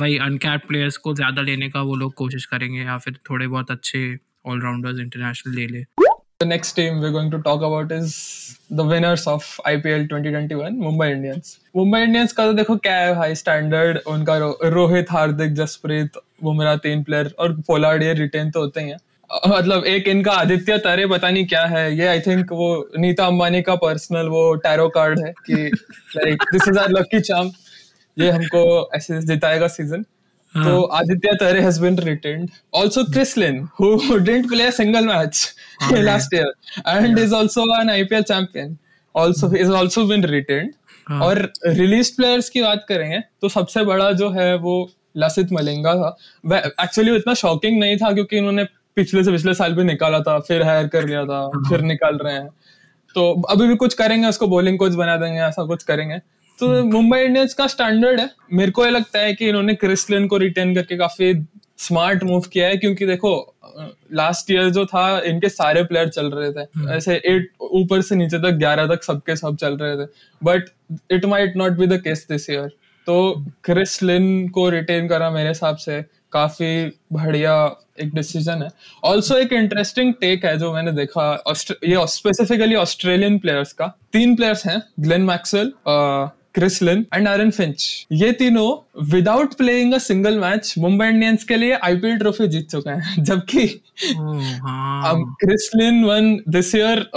भाई 0.00 0.16
uncap 0.22 0.66
players 0.68 0.96
को 1.04 1.12
ज़्यादा 1.14 1.42
लेने 1.42 1.68
का 1.70 1.82
वो 1.82 1.94
लोग 1.96 2.12
कोशिश 2.14 2.44
करेंगे 2.46 2.82
या 2.82 2.96
फिर 3.04 3.14
थोड़े 3.30 3.46
बहुत 3.46 3.70
अच्छे 3.70 4.00
ऑलराउंडर्स 4.46 4.98
इंटरनेशनल 5.00 5.54
ले 5.54 5.66
ले 5.66 5.84
The 6.40 6.44
next 6.44 6.72
team 6.72 7.00
we're 7.00 7.12
going 7.12 7.30
to 7.30 7.38
talk 7.40 7.62
about 7.62 7.90
is 7.90 8.58
the 8.70 8.84
winners 8.84 9.26
of 9.26 9.42
IPL 9.64 10.06
2021, 10.10 10.76
Mumbai 10.78 11.12
Indians. 11.12 11.58
Mumbai 11.74 12.02
Indians 12.06 12.32
का 12.32 12.44
तो 12.46 12.52
देखो 12.52 12.76
क्या 12.76 12.96
है 12.96 13.14
भाई 13.14 13.34
स्टैंडर्ड 13.34 13.98
उनका 14.06 14.36
रोहित 14.74 15.10
हार्दिक 15.10 15.54
जसप्रीत 15.54 16.18
बुमराह 16.42 16.76
तीन 16.86 17.04
प्लेयर 17.04 17.34
और 17.38 17.52
पोलार्ड 17.66 18.02
ये 18.02 18.12
रिटेन 18.14 18.50
तो 18.50 18.60
होते 18.60 18.80
ही 18.80 18.92
मतलब 19.48 19.84
एक 19.94 20.08
इनका 20.08 20.32
आदित्य 20.32 20.78
तारे 20.84 21.06
पता 21.06 21.30
नहीं 21.30 21.46
क्या 21.46 21.64
है। 21.66 21.96
ये 21.98 22.06
आई 22.06 22.20
थिंक 22.26 22.52
वो 22.52 22.68
नीता 22.98 23.26
अंबानी 23.26 23.62
का 23.62 23.74
पर्सनल 23.86 24.28
वो 24.28 24.54
टैरो 24.66 24.88
कार्ड 24.98 25.24
है 25.26 25.32
कि 25.46 25.70
like 26.16 26.42
this 26.52 26.68
is 26.68 26.78
our 26.78 26.90
lucky 26.98 27.20
charm 27.30 27.50
ये 28.16 28.30
हमको 28.30 28.66
ऐसे 28.96 29.20
जिताएगा 29.22 29.68
सीज़न 29.68 30.04
तो 30.56 30.86
हाँ। 30.86 30.98
Aditya 30.98 31.34
Tare 31.40 31.60
has 31.60 31.80
been 31.82 31.98
retained 31.98 32.48
also 32.76 33.04
Chris 33.12 33.36
Lynn 33.38 33.60
who 33.80 33.94
didn't 34.16 34.48
play 34.48 34.64
a 34.64 34.70
single 34.72 35.06
match 35.06 35.54
last 35.92 36.34
year 36.34 36.52
and 36.88 37.18
is 37.18 37.34
also 37.34 37.64
an 37.80 37.90
IPL 37.90 38.22
champion 38.24 38.76
also 39.14 39.54
is 39.56 39.72
also 39.72 40.04
been 40.04 40.24
retained 40.26 40.72
और 41.22 41.38
release 41.66 42.14
players 42.16 42.48
की 42.50 42.62
बात 42.62 42.84
करेंगे 42.88 43.20
तो 43.40 43.48
सबसे 43.48 43.84
बड़ा 43.84 44.10
जो 44.12 44.30
है 44.30 44.54
वो 44.58 44.78
लसित 45.16 45.52
मलिंगा 45.52 45.94
था। 45.94 46.16
वह 46.44 46.70
एक्चुअली 46.82 47.14
इतना 47.16 47.34
शॉकिंग 47.34 47.78
नहीं 47.80 47.96
था 47.96 48.12
क्योंकि 48.12 48.36
इन्होंने 48.36 48.64
पिछले 48.96 49.22
से 49.24 49.32
पिछले 49.32 49.54
साल 49.54 49.74
भी 49.74 49.84
निकाला 49.84 50.20
था 50.20 50.38
फिर 50.38 50.62
हायर 50.62 50.86
कर 50.88 51.06
लिया 51.06 51.24
था 51.24 51.38
हाँ। 51.44 51.62
फिर 51.68 51.80
निकाल 51.82 52.18
रहे 52.22 52.34
हैं। 52.34 52.48
तो 53.14 53.32
अभी 53.50 53.68
भी 53.68 53.76
कुछ 53.76 53.94
करेंगे 53.94 54.28
उसको 54.28 54.46
बॉलिंग 54.48 54.78
कोच 54.78 54.94
बना 54.94 55.16
देंगे 55.16 55.40
ऐसा 55.40 55.64
कुछ 55.64 55.82
करेंगे। 55.82 56.18
तो 56.58 56.84
मुंबई 56.84 57.18
इंडियंस 57.20 57.54
का 57.54 57.66
स्टैंडर्ड 57.66 58.20
है। 58.20 58.30
मेरे 58.52 58.70
को 58.70 58.84
ये 58.84 58.90
लगता 58.90 59.18
है 59.18 59.34
कि 59.34 59.48
इन्होंने 59.48 59.74
क्रिस्लिन 59.74 60.26
को 60.26 60.36
रिटेन 60.36 60.74
करके 60.74 60.96
काफ़ी 60.96 61.34
स्मार्ट 61.78 62.22
मूव 62.24 62.44
किया 62.52 62.68
है 62.68 62.76
क्योंकि 62.76 63.06
देखो 63.06 63.30
लास्ट 64.12 64.50
ईयर 64.50 64.70
जो 64.70 64.84
था 64.86 65.20
इनके 65.20 65.48
सारे 65.48 65.82
प्लेयर 65.84 66.08
चल 66.08 66.30
रहे 66.30 66.52
थे। 66.52 66.60
हम्म। 66.76 66.90
ऐसे 66.90 67.14
एट 67.26 67.50
ऊपर 67.60 68.02
से 68.02 68.16
नीचे 68.16 68.38
तक 68.38 68.56
ग्यारह 68.58 68.86
तक 68.86 69.02
सबके 69.02 69.36
सब 69.36 69.56
चल 69.56 69.76
रहे 69.76 69.96
थे। 69.96 70.08
But 70.42 70.68
it 71.12 71.24
might 71.24 71.56
not 71.56 71.72
be 71.72 71.86
the 71.86 72.00
case 72.02 72.26
this 72.30 72.48
year 72.50 72.68
तो 73.06 73.44
क्रिस 73.64 74.02
लिन 74.02 74.48
को 74.48 74.68
रिटेन 74.68 75.08
करा 75.08 75.30
मेरे 75.30 75.48
हिसाब 75.48 75.76
से 75.76 76.00
काफ़ी 76.32 76.86
बढ़िया 77.12 77.54
एक 78.00 78.14
डिसीज़न 78.14 78.62
है। 78.62 78.68
ऑल्सो 79.04 79.36
एक 79.38 79.52
इंटरेस्टिंग 79.52 80.12
टेक 80.20 80.44
है 80.44 80.56
जो 80.58 80.72
मैंने 80.72 80.92
देखा 80.92 81.32
ये 81.84 82.06
स्पेसिफिकली 82.08 82.74
ऑस्ट्रेलियन 82.76 83.38
प्लेयर्स 83.38 83.72
का। 83.72 83.86
तीन 84.12 84.34
प्लेयर्स 84.36 84.66
हैं 84.66 84.82
Glenn 85.00 85.22
Maxwell 85.24 85.72
Chris 86.56 86.82
Lynn 86.82 87.06
and 87.14 87.28
Aaron 87.28 87.50
Finch 87.50 88.06
ये 88.12 88.32
तीनों 88.32 88.68
without 89.10 89.54
playing 89.54 89.94
a 89.94 89.98
single 89.98 90.38
match 90.38 90.74
Mumbai 90.78 91.06
Indians 91.06 91.44
के 91.44 91.56
लिए 91.56 91.72
आईपीएल 91.72 92.18
ट्रॉफी 92.18 92.46
जीत 92.48 92.70
चुके 92.70 92.90
हैं। 92.90 93.24
जबकि 93.24 93.66
Chris 95.44 95.70
Lynn 95.76 96.04
won 96.04 96.38
this 96.48 96.74
year 96.74 97.10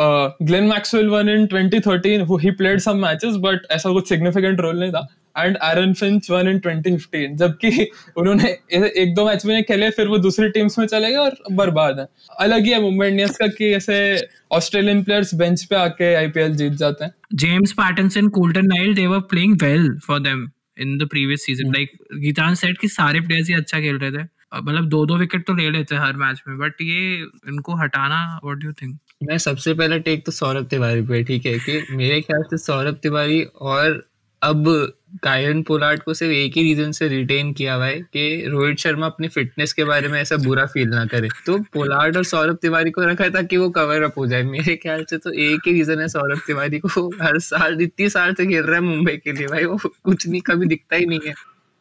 Glenn 0.43 0.63
Maxwell 0.63 1.07
won 1.07 1.29
in 1.29 1.47
2013 1.47 2.41
he 2.41 2.51
played 2.51 2.79
some 2.79 2.97
matches 2.97 3.35
but 3.35 3.71
ऐसा 3.71 3.91
कुछ 3.91 4.09
सिग्निफिकेंट 4.09 4.59
रोल 4.59 4.79
नहीं 4.79 4.91
था। 4.91 5.07
And 5.39 5.57
Aaron 5.63 5.93
Finch 5.93 6.29
won 6.31 6.47
in 6.47 6.59
2015 6.59 7.35
जबकि 7.37 7.87
उन्होंने 8.17 8.49
एक 8.73 9.13
दो 9.15 9.25
मैच 9.25 9.45
में 9.45 9.63
खेले 9.63 9.89
फिर 9.91 10.07
वो 10.07 10.17
दूसरी 10.19 10.49
टीम्स 10.49 10.79
में 10.79 10.85
चले 10.87 11.09
गए 11.09 11.17
और 11.17 11.37
बर्बाद 11.53 11.99
है। 11.99 12.07
अलग 12.39 12.65
ही 12.65 12.71
है 12.71 12.81
मुंबई 12.81 13.07
इंडियंस 13.07 13.37
का 13.37 13.47
कि 13.49 13.73
ऐसे 13.73 13.99
ऑस्ट्रेलियन 14.51 15.03
प्लेयर्स 15.03 15.33
बेंच 15.35 15.63
पे 15.63 15.75
आके 15.75 16.13
आईपीएल 16.15 16.55
जीत 16.55 16.73
जाते 16.75 17.05
हैं। 17.05 17.11
James 17.35 17.71
Pattinson 17.73 18.27
Coulter 18.37 18.65
Nile 18.67 18.93
they 18.95 19.07
were 19.07 19.19
playing 19.29 19.61
well 19.61 19.89
for 20.07 20.19
them 20.21 20.49
in 20.79 20.97
the 20.97 21.07
previous 21.09 21.45
season 21.45 21.73
like 21.73 21.97
Geetan 22.17 22.55
said 22.55 22.77
कि 22.77 22.87
सारे 22.89 23.21
प्लेयर्स 23.21 23.47
ही 23.49 23.55
अच्छा 23.55 23.79
खेल 23.79 23.97
रहे 23.97 24.11
थे। 24.11 24.23
मतलब 24.55 24.85
दो 24.89 25.05
दो 25.05 25.15
विकेट 25.17 25.45
तो 25.47 25.53
ले 25.53 25.69
लेते 25.69 25.95
हैं 25.95 26.01
हर 26.01 26.15
मैच 26.17 26.41
में 26.47 26.57
बट 26.57 26.81
ये 26.81 27.15
इनको 27.49 27.75
हटाना 27.81 28.21
व्हाट 28.43 28.57
डू 28.57 28.67
यू 28.67 28.73
थिंक 28.73 28.97
मैं 29.23 29.37
सबसे 29.37 29.73
पहला 29.73 29.97
टेक 30.05 30.25
तो 30.25 30.31
सौरभ 30.31 30.67
तिवारी 30.69 31.01
पे 31.01 31.23
ठीक 31.23 31.45
है 31.45 31.57
कि 31.59 31.81
मेरे 31.91 32.19
ख्याल 32.21 32.43
से 32.51 32.57
सौरभ 32.57 32.95
तिवारी 33.03 33.41
और 33.61 34.01
अब 34.41 34.67
कायन 35.23 35.61
पोलार्ड 35.63 36.01
को 36.03 36.13
सिर्फ़ 36.13 36.33
एक 36.33 36.57
ही 36.57 36.63
रीजन 36.63 36.91
से 36.91 37.07
रिटेन 37.07 37.51
किया 37.53 37.73
हुआ 37.73 37.85
है 37.85 37.99
कि 37.99 38.45
रोहित 38.47 38.77
शर्मा 38.77 39.05
अपनी 39.05 39.27
फिटनेस 39.27 39.73
के 39.73 39.83
बारे 39.83 40.07
में 40.07 40.19
ऐसा 40.21 40.35
बुरा 40.37 40.65
फील 40.65 40.89
ना 40.89 41.05
करे। 41.05 41.29
तो 41.45 41.57
पोलार्ड 41.73 42.17
और 42.17 42.23
सौरभ 42.23 42.57
तिवारी 42.61 42.91
को 42.91 43.01
रखा 43.01 43.23
है 43.23 43.29
ताकि 43.29 43.57
वो 43.57 43.69
कवर 43.69 44.01
अप 44.01 44.17
हो 44.17 44.27
जाए। 44.27 44.43
मेरे 44.43 44.75
ख्याल 44.75 45.03
से 45.03 45.17
तो 45.17 45.31
एक 45.31 45.67
ही 45.67 45.73
रीजन 45.73 45.99
है 45.99 46.07
सौरभ 46.07 46.41
तिवारी 46.47 46.79
को 46.79 47.07
हर 47.21 47.39
साल, 47.39 47.81
इतनी 47.81 48.09
साल 48.09 48.33
से 48.33 48.45
खेल 48.45 48.63
रहा 48.63 48.75
है 48.75 48.81
मुंबई 48.81 49.17
के 49.17 49.31
लिए। 49.31 49.47
भाई, 49.47 49.65
वो 49.65 49.77
कुछ 50.03 50.27
नहीं, 50.27 50.41
कभी 50.41 50.65
दिखता 50.65 50.95
ही 50.95 51.05
नहीं 51.05 51.19
है। 51.27 51.33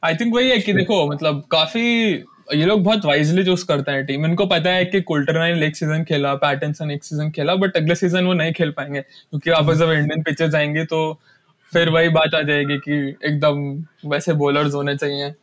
आई 0.03 0.15
थिंक 0.15 0.35
वही 0.35 0.51
है 0.51 0.59
कि 0.59 0.73
देखो 0.73 1.07
मतलब 1.13 1.45
काफ़ी, 1.51 2.13
ये 2.55 2.67
लोग 2.67 2.83
बहुत 2.85 3.05
वाइजली 3.05 3.45
चूज़ 3.45 3.67
करते 3.67 3.93
हैं 3.93 4.05
टीम 4.07 4.27
इनको 4.27 4.47
पता 4.47 4.71
है 4.71 4.85
कि 4.85 5.01
कुल्टरनाइन 5.01 5.63
एक 5.63 5.77
सीज़न 5.77 6.05
खेला 6.05 6.35
पैटनसन 6.35 6.91
एक 6.91 7.05
सीज़न 7.05 7.31
खेला 7.31 7.55
बट 7.55 7.77
अगले 7.77 7.95
सीज़न 7.95 8.25
वो 8.25 8.33
नहीं 8.35 8.53
खेल 8.53 8.71
पाएँगे। 8.71 9.01
क्योंकि 9.01 9.51
वापस 9.51 9.77
जब 9.77 9.91
इंडियन 9.91 10.23
पिचेस 10.23 10.55
आएँगे 10.55 10.85
तो 10.85 11.21
फिर 11.73 11.89
वही 11.89 12.09
बात 12.09 12.35
आ 12.35 12.41
जाएगी 12.43 12.79
कि 12.79 12.99
एकदम 13.25 14.09
वैसे 14.11 14.33
बॉलर्स 14.35 14.75
होने 14.75 14.97
चाहिए 14.97 15.35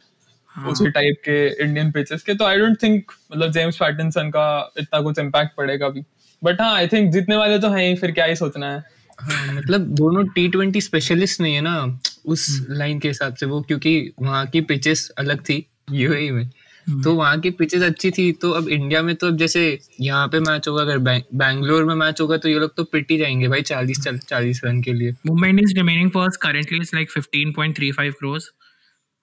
हाँ. 0.56 0.72
उसी 0.72 0.90
टाइप 0.90 1.16
के 1.26 1.64
इंडियन 1.64 1.92
पिचेस 1.92 2.24
के 2.24 2.34
तो 2.34 2.46
आई 2.46 2.58
डोंट 2.58 2.82
थिंक 2.84 3.12
मतलब 3.32 3.52
जेम्स 3.52 3.78
पैटिनसन 3.78 4.30
का 4.30 4.46
इतना 4.80 5.02
कुछ 5.02 5.20
इम्पैक्ट 5.20 5.56
पड़ेगा 5.58 5.90
भी 5.90 6.04
बट 6.42 6.62
हाँ 6.62 6.74
आई 6.76 6.88
थिंक 6.88 7.12
जीतने 7.14 7.36
वाले 7.36 7.60
तो 7.60 7.70
हैं 7.70 7.88
ही 7.88 7.96
फिर 7.96 8.12
क्या 8.12 8.26
ही 8.26 8.36
सोचना 8.36 8.72
है 8.72 8.84
हाँ 9.20 9.54
मतलब 9.54 9.82
दोनों 9.96 10.24
टी 10.28 10.48
ट्वेंटी 10.48 10.82
स्पेशलिस्ट 10.82 11.42
नहीं 11.42 11.54
है 11.56 11.62
ना 11.62 11.76
उस 12.26 12.48
लाइन 12.70 12.92
हम्म। 12.92 13.00
के 13.00 13.08
हिसाब 13.08 13.36
से 13.36 13.46
वो 13.46 13.62
क्योंकि 13.62 14.14
वहाँ 14.22 14.46
की 14.48 14.62
पिचेस 14.62 15.10
अलग 15.18 15.42
थी 15.42 15.66
यूएई 15.92 16.30
में 16.32 16.42
हम्म। 16.42 16.65
तो 17.04 17.14
वहाँ 17.16 17.40
की 17.42 17.50
पिचेस 17.52 17.82
अच्छी 17.84 18.10
थी। 18.12 18.32
तो 18.42 18.50
अब 18.52 18.68
इंडिया 18.70 19.02
में 19.02 19.16
तो 19.16 19.28
अब 19.28 19.38
जैसे 19.38 19.62
यहाँ 20.02 20.28
पे 20.28 20.40
मैच 20.40 20.68
होगा 20.68 20.82
अगर 20.82 20.98
बैंगलोर 20.98 21.86
में 21.86 21.94
मैच 21.96 22.22
होगा 22.22 22.38
तो 22.38 22.50
ये 22.50 22.60
लोग 22.60 22.76
तो 22.78 22.84
पिट 22.84 23.12
ही 23.12 23.18
जाएँगे 23.18 23.48
भाई 23.48 23.62
चालीस 23.62 24.04
चालीस 24.28 24.62
रन 24.66 24.82
के 24.82 24.94
लिए। 24.94 25.16
Mumbai 25.28 25.50
Indians 25.50 25.74
remaining 25.78 26.12
first 26.12 26.42
currently 26.42 26.78
is 26.80 26.92
like 26.96 27.12
15.35 27.12 28.14
crores 28.20 28.52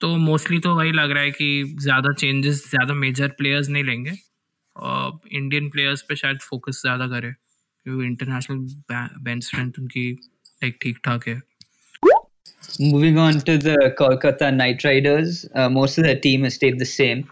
तो 0.01 0.15
मोस्टली 0.17 0.59
तो 0.59 0.75
वही 0.75 0.91
लग 0.91 1.11
रहा 1.11 1.23
है 1.23 1.31
कि 1.31 1.75
ज़्यादा 1.81 2.13
चेंजेस 2.13 2.69
ज़्यादा 2.69 2.93
मेजर 2.95 3.27
प्लेयर्स 3.37 3.69
नहीं 3.69 3.83
लेंगे। 3.83 4.11
और 4.75 5.19
इंडियन 5.31 5.69
प्लेयर्स 5.69 6.01
पे 6.09 6.15
शायद 6.15 6.39
फोकस 6.41 6.81
ज़्यादा 6.81 7.07
करे 7.07 7.31
क्योंकि 7.31 8.05
इंटरनेशनल 8.05 8.57
बेंच 9.23 9.43
स्ट्रेंथ 9.43 9.79
उनकी 9.79 10.09
लाइक 10.11 10.77
ठीक 10.81 10.97
ठाक 11.05 11.27
है। 11.27 11.41
Moving 12.81 13.17
on 13.21 13.39
to 13.47 13.53
the 13.57 13.77
Kolkata 13.97 14.49
Knight 14.51 14.83
Riders, 14.85 15.39
uh, 15.53 15.69
most 15.69 15.97
of 15.97 16.05
their 16.05 16.19
team 16.25 16.45
has 16.47 16.53
stayed 16.55 16.77
the 16.79 16.87
same. 16.91 17.23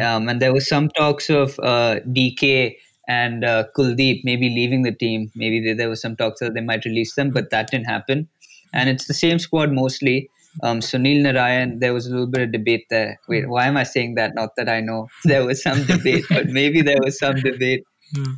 Um, 0.00 0.28
and 0.28 0.40
there 0.40 0.52
was 0.52 0.68
some 0.68 0.88
talks 0.90 1.30
of 1.30 1.58
uh, 1.60 2.00
DK 2.08 2.76
and 3.08 3.44
uh, 3.44 3.64
Kuldeep 3.76 4.22
maybe 4.24 4.48
leaving 4.48 4.82
the 4.82 4.92
team. 4.92 5.30
Maybe 5.34 5.60
there, 5.60 5.76
there 5.76 5.88
was 5.88 6.00
some 6.00 6.16
talks 6.16 6.40
that 6.40 6.54
they 6.54 6.60
might 6.60 6.84
release 6.84 7.14
them, 7.14 7.30
but 7.30 7.50
that 7.50 7.70
didn't 7.70 7.86
happen. 7.86 8.28
And 8.72 8.88
it's 8.88 9.06
the 9.06 9.14
same 9.14 9.38
squad 9.38 9.72
mostly. 9.72 10.28
Um, 10.62 10.80
Sunil 10.80 11.22
Narayan, 11.22 11.78
there 11.78 11.92
was 11.94 12.06
a 12.06 12.10
little 12.10 12.26
bit 12.26 12.42
of 12.42 12.52
debate 12.52 12.86
there. 12.90 13.20
Wait, 13.28 13.48
why 13.48 13.66
am 13.66 13.76
I 13.76 13.84
saying 13.84 14.14
that? 14.14 14.34
Not 14.34 14.50
that 14.56 14.68
I 14.68 14.80
know 14.80 15.08
there 15.24 15.44
was 15.44 15.62
some 15.62 15.84
debate, 15.84 16.24
but 16.28 16.46
maybe 16.48 16.82
there 16.82 16.98
was 17.00 17.18
some 17.18 17.36
debate 17.36 17.84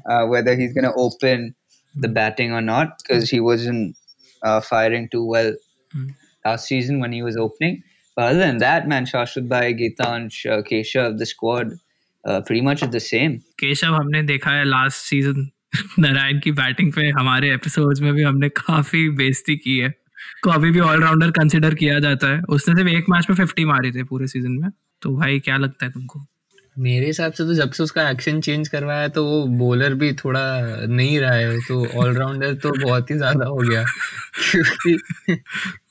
uh, 0.06 0.26
whether 0.26 0.56
he's 0.56 0.72
going 0.72 0.84
to 0.84 0.94
open 0.94 1.54
the 1.94 2.08
batting 2.08 2.52
or 2.52 2.60
not 2.60 2.98
because 2.98 3.30
he 3.30 3.40
wasn't 3.40 3.96
uh, 4.42 4.60
firing 4.60 5.08
too 5.10 5.24
well 5.24 5.52
last 6.44 6.66
season 6.66 7.00
when 7.00 7.12
he 7.12 7.22
was 7.22 7.36
opening. 7.36 7.82
But 8.18 8.32
other 8.32 8.44
than 8.44 8.62
that, 8.62 8.82
man, 8.90 9.02
Shashwat 9.02 9.48
Bhai, 9.48 9.74
Gitansh, 9.74 10.46
uh, 10.46 10.62
Keshav, 10.72 11.12
the 11.12 11.24
squad, 11.24 11.72
uh, 12.28 12.46
pretty 12.50 12.66
much 12.66 12.82
the 12.82 13.14
same. 13.14 13.38
Keshav 13.58 13.94
हमने 13.94 14.22
देखा 14.22 14.50
है 14.50 14.64
last 14.64 14.96
season 14.96 15.48
Narayan 15.98 16.40
की 16.40 16.52
batting 16.52 16.92
पे 16.92 17.08
हमारे 17.08 17.54
episodes 17.54 18.00
में 18.00 18.12
भी 18.12 18.22
हमने 18.22 18.48
काफ़ी 18.48 19.10
बेइज्जती 19.10 19.56
की 19.56 19.78
है। 19.78 19.94
को 20.42 20.50
अभी 20.50 20.70
भी 20.70 20.80
ऑलराउंडर 20.80 21.30
कंसिडर 21.30 21.74
किया 21.74 21.98
जाता 21.98 22.36
है। 22.36 22.42
उसने 22.48 22.74
सिर्फ़ 22.74 22.90
एक 22.90 23.04
मैच 23.10 23.26
में 23.30 23.36
50 23.36 23.64
मारी 23.64 23.92
थे 23.92 24.02
पूरे 24.02 24.26
सीज़न 24.26 24.52
में। 24.52 24.70
तो 25.02 25.16
भाई 25.16 25.40
क्या 25.40 25.56
लगता 25.56 25.86
है 25.86 25.92
तुमको? 25.92 26.26
मेरे 26.78 27.06
हिसाब 27.06 27.32
से 27.32 27.44
तो 27.44 27.54
जब 27.54 27.70
से 27.70 27.82
उसका 27.82 28.08
एक्शन 28.10 28.40
चेंज 28.40 28.68
करवाया 28.68 29.08
तो 29.08 29.24
वो 29.24 29.44
बॉलर 29.58 29.94
भी 29.94 30.12
थोड़ा 30.14 30.40
नहीं 30.86 31.18
रहा 31.20 31.32
है 31.32 31.58
तो 31.60 31.86
ऑलराउंडर 32.00 32.54
तो 32.54 32.70
बहुत 32.84 33.10
ही 33.10 33.16
ज़्यादा 33.16 33.46
हो 33.46 33.56
गया। 33.58 33.84
क्योंकि 34.42 34.96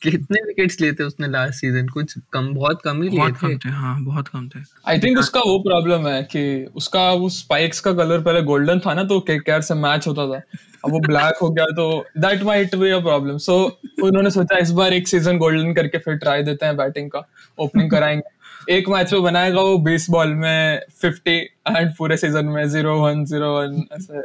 कितने 0.03 0.41
विकेट्स 0.41 0.81
थे 0.81 1.03
उसने 1.03 1.27
लास्ट 1.27 1.53
सीज़न 1.53 1.87
कुछ 1.87 2.13
कम 2.33 2.53
बहुत 2.53 2.81
कम 2.83 3.01
ही 3.03 3.09
लिए 3.09 3.31
थे। 3.33 3.55
थे 3.57 3.69
हाँ 3.71 3.95
बहुत 4.03 4.27
कम 4.27 4.47
थे। 4.47 4.59
आई 4.87 4.99
थिंक 4.99 5.17
उसका 5.19 5.39
वो 5.39 5.57
प्रॉब्लम 5.59 6.07
है 6.07 6.21
कि 6.23 6.45
उसका 6.75 7.11
वो 7.13 7.29
स्पाइक्स 7.31 7.79
का 7.79 7.93
कलर 7.93 8.21
पहले 8.21 8.41
गोल्डन 8.43 8.79
था 8.79 8.93
ना 8.93 9.03
तो 9.03 9.19
केकेआर 9.21 9.61
से 9.61 9.73
मैच 9.75 10.07
होता 10.07 10.27
था। 10.27 10.41
अब 10.85 10.91
वो 10.91 10.99
ब्लैक 10.99 11.37
हो 11.41 11.49
गया 11.49 11.65
तो 11.75 12.05
that 12.17 12.43
might 12.43 12.75
be 12.75 12.89
a 12.91 12.99
problem 13.01 13.37
so 13.39 13.57
उन्होंने 14.03 14.29
सोचा 14.31 14.57
इस 14.57 14.71
बार 14.71 14.93
एक 14.93 15.07
सीज़न 15.07 15.37
गोल्डन 15.37 15.73
करके 15.73 15.97
फिर 15.97 16.15
ट्राई 16.17 16.43
देते 16.43 16.65
हैं 16.65 16.77
बैटिंग 16.77 17.09
का 17.11 17.27
ओपनिंग 17.57 17.91
कराएँगे। 17.91 18.35
एक 18.69 18.89
मैच 18.89 19.13
में 19.13 19.21
बनाएगा 19.23 19.61
वो 19.61 19.77
बीस 19.81 20.09
बॉल 20.09 20.33
में 20.35 20.81
फिफ्टी 21.01 21.37
एंड 21.67 21.93
पूरे 21.97 22.17
सीज़न 22.17 22.45
में 22.47 22.67
ज़ीरो 22.69 22.99
वन 23.01 23.23
ज़ीरो 23.25 23.53
वन 23.55 23.83
ऐसे 23.93 24.21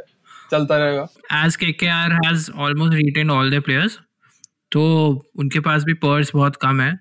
चलता 0.51 0.77
रहेगा। 0.77 1.07
As 1.45 1.55
K 1.55 1.71
K 1.73 1.87
R 1.89 2.13
has 2.15 2.49
almost 2.53 2.93
retain 2.95 3.29
all 3.31 3.51
the 3.51 3.61
players 3.63 3.99
तो 4.71 4.81
उनके 5.39 5.59
पास 5.61 5.83
भी 5.83 5.93
पर्स 5.95 6.31
बहुत 6.35 6.55
कम 6.61 6.81
है 6.81 6.97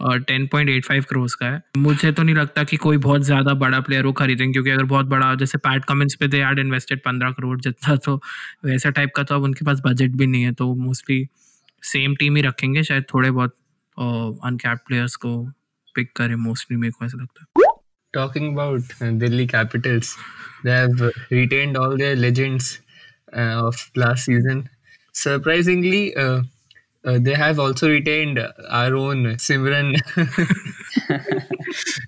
और 0.00 0.20
10.85 0.22 1.04
करोड़ 1.04 1.28
का 1.30 1.46
है। 1.46 1.62
मुझे 1.78 2.10
तो 2.12 2.22
नहीं 2.22 2.34
लगता 2.34 2.64
कि 2.64 2.76
कोई 2.76 2.96
बहुत 2.98 3.22
ज़्यादा 3.22 3.54
बड़ा 3.56 3.80
प्लेयर 3.80 4.06
वो 4.06 4.12
खरीदेंगे 4.12 4.52
क्योंकि 4.52 4.70
अगर 4.70 4.84
बहुत 4.84 5.06
बड़ा, 5.06 5.34
जैसे 5.34 5.58
पैट 5.58 5.84
कमिंस 5.84 6.14
पे 6.20 6.28
दे 6.28 6.42
हैड 6.42 6.58
इन्वेस्टेड 6.58 7.00
15 7.02 7.32
करोड़ 7.32 7.58
जितना 7.60 7.96
तो 7.96 8.16
वैसा 8.64 8.90
टाइप 8.90 9.10
का 9.16 9.22
तो 9.22 9.34
अब 9.34 9.42
उनके 9.42 9.64
पास 9.64 9.80
बजट 9.86 10.16
भी 10.16 10.26
नहीं 10.26 10.42
है 10.42 10.52
तो 10.52 10.72
मोस्टली 10.76 11.26
सेम 11.82 12.14
टीम 12.14 12.36
ही 12.36 12.42
रखेंगे 12.42 12.82
शायद 12.82 13.04
थोड़े 13.14 13.30
बहुत 13.30 13.56
अनकैप 13.96 14.78
प्लेयर्स 14.86 15.16
को। 15.16 15.36
पिक 15.94 16.12
करे 16.16 16.36
मोस्टली 16.36 16.76
मेरे 16.76 16.92
को 16.98 17.04
ऐसा 17.04 17.18
लगता 17.20 17.40
है। 17.40 17.72
Talking 18.14 18.52
about 18.52 19.02
Delhi 19.20 19.46
Capitals 19.46 20.16
they 20.64 20.70
have 20.70 21.10
retained 21.32 21.76
all 21.76 21.96
their 21.98 22.16
legends 22.16 22.78
of 23.34 23.98
last 23.98 24.24
season 24.24 24.64
surprisingly 25.14 26.12
they 27.24 27.34
have 27.34 27.62
also 27.62 27.86
retained 27.86 28.38
our 28.38 28.92
own 28.94 29.36
Shimron 29.36 29.94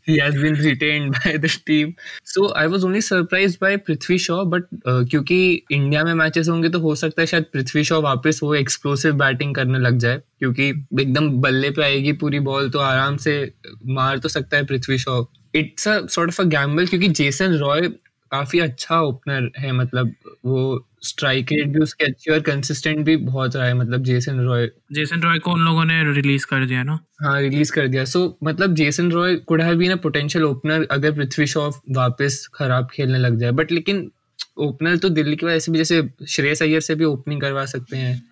he 0.05 0.19
has 0.19 0.35
been 0.35 0.55
retained 0.55 1.13
by 1.13 1.37
the 1.37 1.49
team. 1.67 1.95
So 2.25 2.49
I 2.55 2.67
was 2.67 2.85
only 2.85 3.01
surprised 3.01 3.61
by 3.61 3.77
Prithvi 3.77 4.19
Shaw, 4.21 4.45
but 4.45 4.63
uh, 4.87 5.03
क्योंकि 5.11 5.39
India 5.71 6.05
में 6.05 6.15
matches 6.15 6.49
होंगे 6.49 6.69
तो 6.69 6.79
हो 6.79 6.95
सकता 6.95 7.23
है 7.23 7.27
शायद 7.27 7.45
पृथ्वी 7.53 7.85
शॉ 7.85 8.01
वापस 8.01 8.41
वो 8.43 8.55
एक्सप्लोसिव 8.55 9.15
बैटिंग 9.15 9.55
करने 9.55 9.79
लग 9.79 9.99
जाए 9.99 10.23
क्योंकि 10.39 10.69
एकदम 11.01 11.31
बल्ले 11.41 11.71
पे 11.71 11.83
आएगी 11.83 12.13
पूरी 12.13 12.41
बॉल 12.41 12.71
तो 12.71 12.79
आराम 12.79 13.17
से 13.17 13.53
मार 13.87 14.19
तो 14.19 14.29
सकता 14.29 14.57
है 14.57 14.67
Prithvi 14.67 14.99
Shaw 14.99 15.23
it's 15.55 15.89
a 15.89 16.07
sort 16.07 16.31
of 16.31 16.43
a 16.43 16.45
gamble 16.45 16.87
क्योंकि 16.87 17.09
जेसन 17.09 17.55
रॉय 17.55 17.89
काफ़ी 18.33 18.59
अच्छा 18.59 19.01
ओपनर 19.01 19.51
है 19.59 19.73
मतलब 19.73 20.15
वो 20.45 20.89
स्ट्राइक 21.07 21.53
रेट 21.53 21.69
भी 21.69 21.79
उसकी 21.79 22.05
अच्छी 22.05 22.33
और 22.33 22.41
कंसिस्टेंट 22.41 22.99
भी 22.99 23.17
बहुत 23.17 23.57
रहा 23.57 23.67
है 23.67 23.75
मतलब 23.75 24.03
जेसन 24.03 24.41
रॉय 24.41 24.67
जेसन 24.93 25.21
रॉय 25.21 25.39
को 25.39 25.53
उन 25.53 25.61
लोगों 25.61 25.85
ने 25.85 26.13
रिलीज़ 26.13 26.47
कर 26.47 26.67
दिया 26.67 26.83
ना? 26.83 26.99
हाँ 27.23 27.41
रिलीज़ 27.41 27.73
कर 27.73 27.89
दिया। 27.89 28.05
सो 28.05 28.27
so, 28.27 28.35
मतलब 28.45 28.75
Jason 28.75 29.11
Roy 29.13 29.37
could 29.37 29.63
have 29.63 29.77
been 29.77 29.93
a 29.93 29.97
potential 29.97 30.45
opener 30.45 30.87
अगर 30.91 31.13
पृथ्वी 31.13 31.47
शॉ 31.47 31.71
वापस 31.91 32.49
खराब 32.55 32.89
खेलने 32.93 33.19
लग 33.19 33.39
जाए। 33.39 33.53
बट 33.53 33.73
लेकिन 33.73 34.11
ओपनर 34.59 34.97
तो 34.97 35.09
दिल्ली 35.09 35.37
की 35.37 35.47
वजह 35.47 35.59
से 35.59 35.73
भी 35.73 35.79
जैसे 35.79 36.11
श्रेयस 36.29 36.63
अय्यर 36.63 36.81
से 36.81 36.95
भी 36.95 37.05
ओपनिंग 37.05 37.41
करवा 37.41 37.65
सकते 37.65 37.97
हैं। 37.97 38.23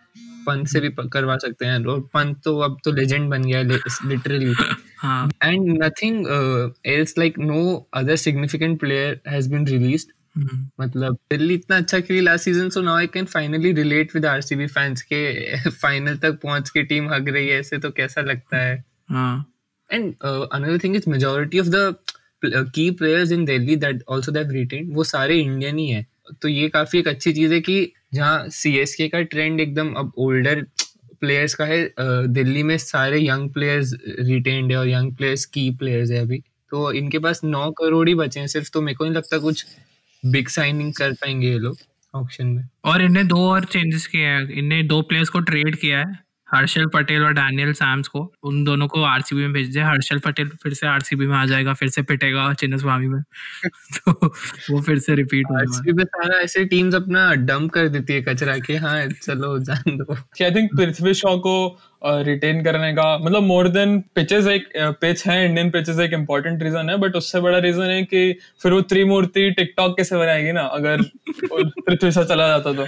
पंत 0.47 0.69
से 0.69 0.81
भी 0.81 0.89
करवा 1.13 1.37
सकते 1.37 1.67
हैं। 1.67 1.85
और 1.85 2.01
पंत 2.01 2.41
तो 2.45 2.59
अब 2.59 2.77
तो 2.85 2.93
लेजेंड 2.93 3.31
बन 3.31 3.43
गया 3.43 3.59
है 3.59 3.65
लिटरली 3.65 4.55
हाँ। 4.99 5.31
Uh, 5.31 6.71
else 6.87 7.15
like 7.19 7.39
no 7.39 7.61
other 7.97 8.17
significant 8.17 8.81
player 8.83 9.15
has 9.35 9.49
been 9.53 9.65
released 9.65 10.09
हम्म, 10.09 10.24
मतलब 10.37 11.17
दिल्ली 11.31 11.55
इतना 11.55 11.77
अच्छा 11.77 12.01
खेली 12.01 12.21
last 12.21 12.45
season 12.45 12.69
so 12.71 12.81
now 12.81 12.97
I 12.97 13.07
can 13.07 13.25
finally 13.25 13.73
relate 13.73 14.15
with 14.15 14.27
RCB 14.27 14.67
fans 14.67 15.03
के 15.03 15.71
फाइनल 15.71 16.17
तक 16.17 16.39
पहुँच 16.43 16.71
के 16.71 16.83
टीम 16.83 17.09
हग 17.11 17.29
रही 17.29 17.49
है 17.49 17.59
ऐसे 17.61 17.79
तो 17.79 17.91
कैसा 17.91 18.21
लगता 18.21 18.57
है? 18.57 18.75
And 19.91 20.15
another 20.25 20.79
thing 20.79 20.97
is 20.97 21.11
majority 21.11 21.61
of 21.61 21.69
the 21.69 21.95
key 22.45 22.91
players 22.91 23.33
in 23.33 23.45
Delhi 23.45 23.77
that 23.77 24.03
also 24.13 24.33
they 24.33 24.39
have 24.39 24.51
retained 24.51 24.95
वो 24.97 25.05
सारे 25.05 25.39
इंडियन 25.41 25.79
ही 25.79 25.89
है। 25.89 26.07
तो 26.43 26.49
ये 26.49 26.69
काफ़ी 26.69 26.99
एक 26.99 27.09
अच्छी 27.09 27.33
चीज़ 27.33 27.53
है 27.55 27.61
कि 27.61 27.93
जहाँ 28.15 28.49
सीएसके 28.49 29.09
का 29.09 29.21
ट्रेंड 29.23 29.61
एकदम 29.61 29.93
अब 29.95 30.13
ओल्डर 30.19 30.65
प्लेयर्स 31.21 31.55
का 31.55 31.65
है 31.65 31.79
दिल्ली 32.29 32.63
में 32.63 32.77
सारे 32.79 33.21
यंग 33.21 33.51
प्लेयर्स 33.51 33.95
रिटेन्ड 34.21 34.73
है 34.73 34.79
और 34.79 34.89
यंग 34.89 35.15
प्लेयर्स 35.17 35.45
की 35.45 35.71
प्लेयर्स 35.71 36.11
है 36.11 36.21
अभी। 36.21 36.39
तो 36.73 36.91
इनके 36.93 37.19
पास 37.19 37.41
नौ 37.45 37.71
करोड़ 37.71 38.09
ही 38.09 38.15
बचे 38.15 38.41
हैं 38.41 38.47
सिर्फ़ 38.47 38.71
तो 38.75 38.81
मेरे 38.83 38.97
को 38.97 39.05
नहीं 39.05 39.15
लगता 39.15 39.39
कुछ 39.39 39.65
बिग 40.25 40.49
साइनिंग 40.49 40.93
कर 40.95 41.13
पाएँगे 41.13 41.49
ये 41.49 41.59
लोग 41.59 41.77
ऑप्शन 42.15 42.47
में। 42.47 42.69
और 42.85 43.03
इनने 43.03 43.25
दो 43.25 43.51
और 43.51 43.65
चेंजेस 43.65 44.07
किए 44.07 44.27
हैं। 44.27 44.49
इनने 44.49 44.83
दो 44.83 45.03
प्लेयर्स 45.03 45.29
को 45.29 45.41
ट्रेड 45.41 45.77
किया 45.77 45.99
है 45.99 46.25
हर्षल 46.55 46.87
पटेल 46.87 47.23
और 47.25 47.33
डैनियल 47.33 47.73
सैम्स 47.73 48.09
को। 48.09 48.33
उन 48.43 48.65
दोनों 48.65 48.87
को 48.89 49.03
आरसीबी 49.03 49.43
में 49.43 49.53
भेज 49.53 49.69
दिया। 49.73 49.89
हर्षल 49.89 50.19
पटेल 50.19 50.49
फिर 50.63 50.75
से 50.75 50.87
आरसीबी 50.87 51.27
में 51.27 51.37
आ 51.37 51.47
जाएगा 51.47 51.75
फिर 51.75 51.89
से 51.89 52.03
पिटेगा 52.03 52.53
चिन्ह 52.55 52.77
स्वामी 52.79 53.09
में। 53.09 53.23
तो 53.99 54.13
वो 54.71 54.81
फिर 54.83 54.99
से 54.99 55.15
रिपीट 55.15 55.47
है। 55.51 55.59
आरसीबी 55.59 55.93
में 55.93 56.05
सारा 56.05 56.39
ऐसे 56.41 56.65
टीम्स 56.65 56.95
अपना 56.95 57.35
डंप 57.35 57.71
कर 57.73 57.89
देती 57.89 58.13
है 58.13 58.23
कचरा 58.23 58.59
के 58.59 58.77
हाँ 58.77 59.07
चलो 59.23 59.59
जान 59.59 59.97
दो। 59.97 60.15
आई 60.15 60.51
थिंक 60.51 60.71
पृथ्वी 60.77 61.15
शॉ 61.15 61.37
को 61.39 61.57
रिटेन 62.05 62.63
करने 62.65 62.93
का 62.93 63.07
मतलब 63.19 63.43
मोर 63.43 63.69
देन 63.69 63.99
पिचेस 64.15 64.47
एक 64.47 64.69
पिच 65.01 65.27
है 65.27 65.45
इंडियन 65.45 65.71
पिचेस 65.71 65.99
एक 66.01 66.13
इम्पोर्टेंट 66.13 66.63
रीजन 66.63 66.91
है 66.91 66.97
बट 66.99 67.17
उससे 67.17 67.41
बड़ा 67.41 67.59
रीजन 67.59 67.91
है 67.91 68.03
कि 68.05 68.33
फिर 68.63 68.73
वो 68.73 68.81
त्रिमूर्ति 68.83 69.51
टिकटॉक 69.51 69.97
कैसे 69.97 70.17
बनाएगी 70.17 70.53
ना, 70.53 70.63
अगर 70.63 71.03
पृथ्वी 71.43 72.11
शॉ 72.13 72.25
चला 72.25 72.49
जाता 72.49 72.73
तो। 72.73 72.85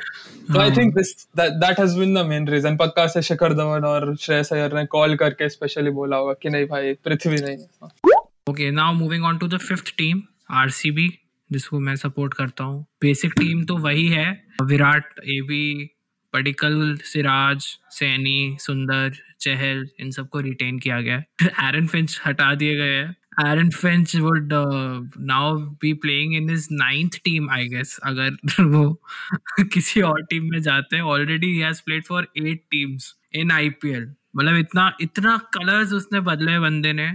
तो 0.52 0.61
I 0.61 0.70
think 0.73 0.94
this 0.94 1.14
that 1.38 1.80
has 1.80 1.99
been 1.99 2.14
the 2.14 2.26
main 2.26 2.49
reason 2.49 2.76
पक्का 2.76 3.06
से 3.06 3.23
शिखर 3.23 3.54
धवन 3.54 3.85
और 3.85 4.14
श्रेयस 4.16 4.52
अय्यर 4.52 4.75
ने 4.75 4.85
कॉल 4.88 5.16
करके 5.16 5.49
स्पेशली 5.49 5.90
बोला 5.92 6.16
होगा 6.16 6.32
कि 6.42 6.49
नहीं 6.49 6.66
भाई, 6.66 6.92
पृथ्वी 7.04 7.37
नहीं 7.40 8.14
okay 8.49 8.70
now 8.73 8.92
moving 8.94 9.25
on 9.25 9.38
to 9.38 9.49
the 9.49 9.58
fifth 9.61 9.96
team 9.99 10.23
RCB 10.54 11.08
जिसको 11.50 11.78
मैं 11.80 11.94
सपोर्ट 11.96 12.35
करता 12.35 12.64
हूँ। 12.64 12.80
बेसिक 13.02 13.32
टीम 13.32 13.64
तो 13.64 13.76
वही 13.78 14.06
है, 14.08 14.30
विराट 14.62 15.20
एबी 15.20 15.90
पडिकल 16.37 16.97
सिराज 17.05 17.66
सैनी 17.90 18.57
सुंदर 18.61 19.12
चहल 19.40 19.87
इन 20.00 20.11
सबको 20.11 20.40
रिटेन 20.40 20.78
किया 20.78 21.00
गया 21.00 21.16
है 21.16 21.49
एरन 21.69 21.87
फिंच 21.87 22.21
हटा 22.26 22.55
दिए 22.55 22.75
गए 22.76 22.97
हैं 22.97 23.14
Aaron 23.38 23.71
Finch 23.71 24.14
would 24.14 24.50
uh, 24.50 25.02
now 25.19 25.76
be 25.78 25.93
playing 25.95 26.33
in 26.33 26.49
his 26.49 26.69
ninth 26.71 27.19
team, 27.23 27.49
I 27.50 27.64
guess. 27.64 27.90
अगर 28.02 28.37
वो 28.64 28.85
किसी 29.73 30.00
और 30.00 30.23
टीम 30.23 30.49
में 30.50 30.61
जाते 30.62 30.97
हैं 30.97 31.02
already 31.02 31.52
he 31.55 31.64
has 31.64 31.83
played 31.88 32.07
for 32.07 32.23
eight 32.43 32.62
teams 32.75 33.11
in 33.35 33.52
IPL. 33.59 34.07
मतलब 34.37 34.57
इतना 34.57 34.90
इतना 35.00 35.37
कलर्स 35.55 35.93
उसने 35.93 36.21
बदले 36.21 36.59
बंदे 36.59 36.93
ने 36.93 37.11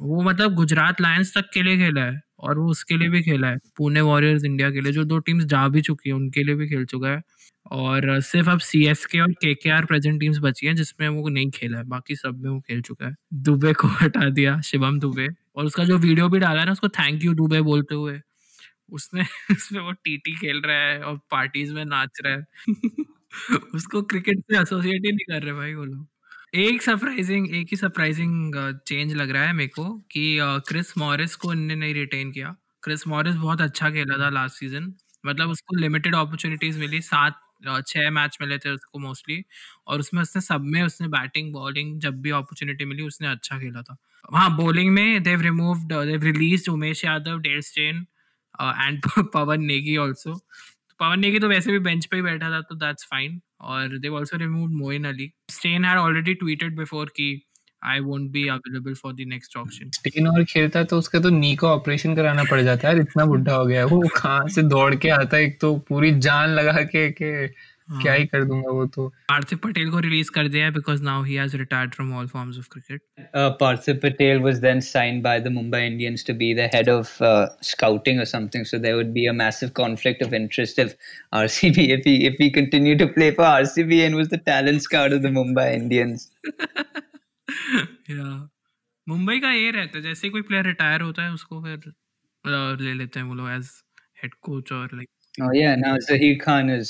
वो 0.00 0.22
मतलब 0.22 0.54
गुजरात 0.54 1.00
लायंस 1.00 1.32
तक 1.38 1.50
के 1.54 1.62
लिए 1.62 1.76
खेला 1.76 2.04
है 2.04 2.20
और 2.40 2.58
वो 2.58 2.70
उसके 2.70 2.96
लिए 2.96 3.08
भी 3.08 3.22
खेला 3.22 3.48
है। 3.48 3.56
पुणे 3.76 4.00
वॉरियर्स 4.00 4.44
इंडिया 4.44 4.70
के 4.70 4.80
लिए, 4.80 4.92
जो 4.92 5.04
दो 5.04 5.18
टीम्स 5.18 5.44
जा 5.44 5.68
भी 5.68 5.80
चुकी 5.82 6.08
है, 6.10 6.14
उनके 6.16 6.42
लिए 6.44 6.54
भी 6.54 6.68
खेल 6.68 6.84
चुका 6.86 7.08
है। 7.08 7.22
और 7.72 8.20
सिर्फ़ 8.20 8.50
अब 8.50 8.58
सी 8.60 8.84
एस 8.86 9.06
के 9.06 9.20
और 9.20 9.32
के 9.32 9.54
के 9.54 9.70
आर 9.70 9.84
प्रेजेंट 9.84 10.20
टीम्स 10.20 10.38
बची 10.38 10.66
हैं, 10.66 10.74
जिसमें 10.76 11.08
वो 11.08 11.28
नहीं 11.28 11.50
खेला 11.50 11.78
है। 11.78 11.84
बाकी 11.84 12.16
सब 12.16 12.40
में 12.42 12.50
वो 12.50 12.60
खेल 12.60 12.82
चुका 12.82 13.06
है। 13.08 13.14
दुबे 13.34 13.72
को 13.72 13.88
हटा 14.02 14.28
दिया, 14.30 14.60
शिवम 14.62 15.00
दुबे। 15.00 15.28
और 15.56 15.64
उसका 15.64 15.84
जो 15.84 15.98
वीडियो 15.98 16.28
भी 16.28 16.38
डाला 16.38 16.60
है 16.60 16.66
ना, 16.66 16.72
उसको 16.72 16.88
थैंक 16.90 17.24
यू 17.24 17.34
दुबे 17.34 17.60
बोलते 17.62 17.94
हुए। 17.94 18.20
उसने, 18.92 19.22
उसमें 19.52 19.82
वो 19.82 19.92
टीटी 19.92 20.36
खेल 20.36 20.62
रहा 20.66 20.78
है 20.78 21.00
और 21.02 21.18
पार्टीज़ 21.32 21.74
में 21.74 21.84
नाच 21.86 22.20
रहा 22.26 22.34
है। 22.34 22.46
उसको 23.74 24.02
क्रिकेट 24.04 24.40
से 24.42 24.60
एसोसिएट 24.62 25.06
ही 25.06 25.12
नहीं 25.12 25.26
कर 25.30 25.42
रहे 25.44 25.54
भाई 25.54 25.74
वो 25.74 25.84
लोग। 25.84 26.06
एक 26.52 26.82
सरप्राइजिंग 26.82 27.46
एक 27.56 27.66
ही 27.70 27.76
सरप्राइजिंग 27.76 28.54
चेंज 28.86 29.12
लग 29.14 29.30
रहा 29.30 29.42
है 29.42 29.52
मेरे 29.52 29.68
को 29.68 29.84
कि 30.12 30.22
क्रिस 30.68 30.96
मॉरिस 30.98 31.34
को 31.36 31.52
इनने 31.52 31.74
नहीं 31.74 31.94
रिटेन 31.94 32.30
किया। 32.32 32.54
क्रिस 32.82 33.06
मॉरिस 33.08 33.34
बहुत 33.36 33.60
अच्छा 33.60 33.90
खेला 33.90 34.16
था 34.18 34.28
लास्ट 34.30 34.56
सीज़न 34.56 34.92
मतलब 35.24 35.50
उसको 35.50 35.76
लिमिटेड 35.76 36.14
अपॉर्चुनिटीज़ 36.14 36.78
मिली, 36.78 37.00
सात 37.00 37.40
छह 37.86 38.10
मैच 38.10 38.38
मिले 38.40 38.58
थे 38.58 38.70
उसको 38.70 38.98
मोस्टली 38.98 39.42
और 39.86 40.00
उसमें 40.00 40.20
उसने 40.22 40.42
सब 40.42 40.64
में 40.66 40.82
उसने 40.82 41.08
बैटिंग 41.08 41.52
बॉलिंग 41.52 41.98
जब 42.00 42.20
भी 42.22 42.30
अपॉर्चुनिटी 42.32 42.84
मिली, 42.84 43.02
उसने 43.02 43.28
अच्छा 43.28 43.58
खेला 43.58 43.82
था। 43.82 43.96
हाँ 44.32 44.56
बॉलिंग 44.56 44.90
में 44.94 45.22
they've 45.22 45.40
removed 45.42 45.92
they've 46.04 46.22
release 46.24 46.68
Umesh 46.70 47.04
Yadav 47.04 47.38
Dale 47.40 47.60
Steyn 47.62 48.06
and 48.54 49.00
Pawan 49.34 49.64
Negi 49.64 49.96
also 49.98 50.34
Pawan 51.00 51.20
Negi 51.20 51.38
तो 51.38 51.48
वैसे 51.48 51.72
भी 51.72 51.78
बेंच 51.80 52.06
पे 52.06 52.16
ही 52.16 52.22
बैठा 52.22 52.50
था 52.50 52.60
तो 52.62 52.74
दैट्स 52.76 53.04
फाइन 53.10 53.40
और 53.60 53.98
they've 53.98 54.14
also 54.14 54.36
remove 54.36 54.68
Moeen 54.68 55.04
Ali 55.04 55.32
Steyn 55.50 55.84
had 55.84 55.98
already 55.98 56.34
tweeted 56.34 56.76
before 56.76 57.06
की 57.06 57.46
I 57.84 58.00
won't 58.00 58.30
be 58.30 58.48
available 58.48 58.94
for 58.94 59.12
the 59.12 59.16
next 59.20 59.56
auction 59.56 59.90
Steyn 59.90 60.28
और 60.28 60.44
खेलता 60.44 60.84
तो 60.84 60.98
उसका 60.98 61.20
तो 61.20 61.30
नी 61.30 61.56
का 61.56 61.68
ऑपरेशन 61.68 62.16
कराना 62.16 62.44
पड़ 62.44 62.60
जाता 62.60 62.88
है। 62.88 63.00
इतना 63.00 63.24
बुढ़ा 63.24 63.54
हो 63.54 63.66
गया 63.66 63.86
वो 63.86 64.00
कहाँ 64.00 64.48
से 64.48 64.62
दौड़ 64.62 64.94
के 64.94 65.08
आता 65.08 65.36
है? 65.36 65.44
एक 65.44 65.60
तो 65.60 65.76
पूरी 65.76 66.18
जान 66.18 66.48
लगा 66.48 66.72
के 66.72 67.10
के 67.10 67.46
क्या 67.92 68.12
ही 68.12 68.26
कर 68.32 68.44
दूँगा 68.44 68.70
वो 68.72 68.84
तो 68.94 69.06
पार्थिव 69.28 69.58
पटेल 69.64 69.90
को 69.90 69.98
रिलीज़ 70.00 70.30
कर 70.34 70.48
दिया 70.48 70.64
है 70.64 70.70
because 70.72 71.02
now 71.02 71.22
he 71.24 71.34
has 71.34 71.56
retired 71.56 71.94
from 71.94 72.12
all 72.18 72.26
forms 72.34 72.58
of 72.58 72.68
cricket 72.72 73.00
Uh, 73.40 73.42
Parthiv 73.58 73.98
Patel 74.02 74.40
was 74.44 74.60
then 74.62 74.80
signed 74.84 75.22
by 75.24 75.32
the 75.42 75.50
Mumbai 75.56 75.80
Indians 75.88 76.22
to 76.28 76.34
be 76.38 76.46
the 76.60 76.68
head 76.72 76.88
of 76.92 77.10
uh, 77.22 77.48
scouting 77.68 78.20
or 78.22 78.26
something. 78.30 78.64
So 78.70 78.80
there 78.84 78.96
would 79.00 79.12
be 79.16 79.24
a 79.32 79.34
massive 79.40 79.72
conflict 79.80 80.24
of 80.26 80.34
interest 80.38 80.80
if 80.84 80.94
RCB, 81.40 81.84
if 81.96 82.08
he 82.10 82.14
if 82.30 82.40
he 82.44 82.48
continued 82.56 83.02
to 83.04 83.08
play 83.18 83.28
for 83.36 83.44
RCB 83.50 84.00
and 84.06 84.20
was 84.22 84.32
the 84.34 84.40
talent 84.50 84.86
scout 84.88 85.16
of 85.18 85.22
the 85.26 85.32
Mumbai 85.36 85.66
Indians. 85.74 86.26
या 88.10 88.24
मुंबई 89.06 89.38
का 89.40 89.50
ये 89.52 89.70
रहता 89.70 89.96
है 89.98 90.02
जैसे 90.02 90.28
कोई 90.30 90.42
player 90.50 90.66
retire 90.66 91.00
होता 91.02 91.22
है 91.22 91.32
उसको 91.32 91.60
फिर 91.62 91.78
अ, 92.44 92.76
ले 92.80 92.92
लेते 92.94 93.20
हैं 93.20 93.26
वो 93.26 93.34
लोग 93.34 93.50
एज 93.50 93.70
हेड 94.22 94.34
कोच 94.50 94.72
और 94.72 94.94
like 94.94 95.08
Oh 95.42 95.48
yeah, 95.56 95.74
now 95.80 95.90
Zahir 96.04 96.36
Khan 96.44 96.70
is 96.76 96.88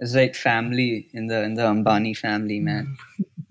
is 0.00 0.14
like 0.14 0.34
family 0.34 1.08
in 1.12 1.26
the 1.26 1.42
in 1.42 1.54
the 1.54 1.62
Ambani 1.62 2.16
family, 2.16 2.58
man, 2.60 2.96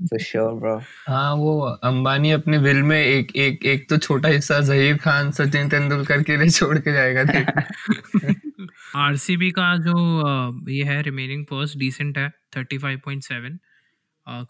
for 0.09 0.19
sure, 0.19 0.55
bro. 0.55 0.79
हाँ 1.07 1.33
वो 1.35 1.59
अंबानी 1.83 2.31
अपने 2.31 2.57
विल 2.57 2.81
में 2.83 2.99
एक 2.99 3.35
एक 3.37 3.65
एक 3.65 3.89
तो 3.89 3.97
छोटा 3.97 4.29
हिस्सा 4.29 4.59
जहीर 4.69 4.97
खान 4.97 5.31
सचिन 5.31 5.69
तेंदुलकर 5.69 6.23
के 6.23 6.37
लिए 6.37 6.49
छोड़ 6.49 6.77
के 6.79 6.93
जाएगा 6.93 7.23
आरसीबी 9.05 9.51
का 9.59 9.75
जो 9.87 10.69
ये 10.71 10.83
है 10.83 11.01
रिमेनिंग 11.01 11.45
पोस्ट 11.45 11.77
डिसेंट 11.77 12.17
है 12.17 12.31
35.7 12.57 13.57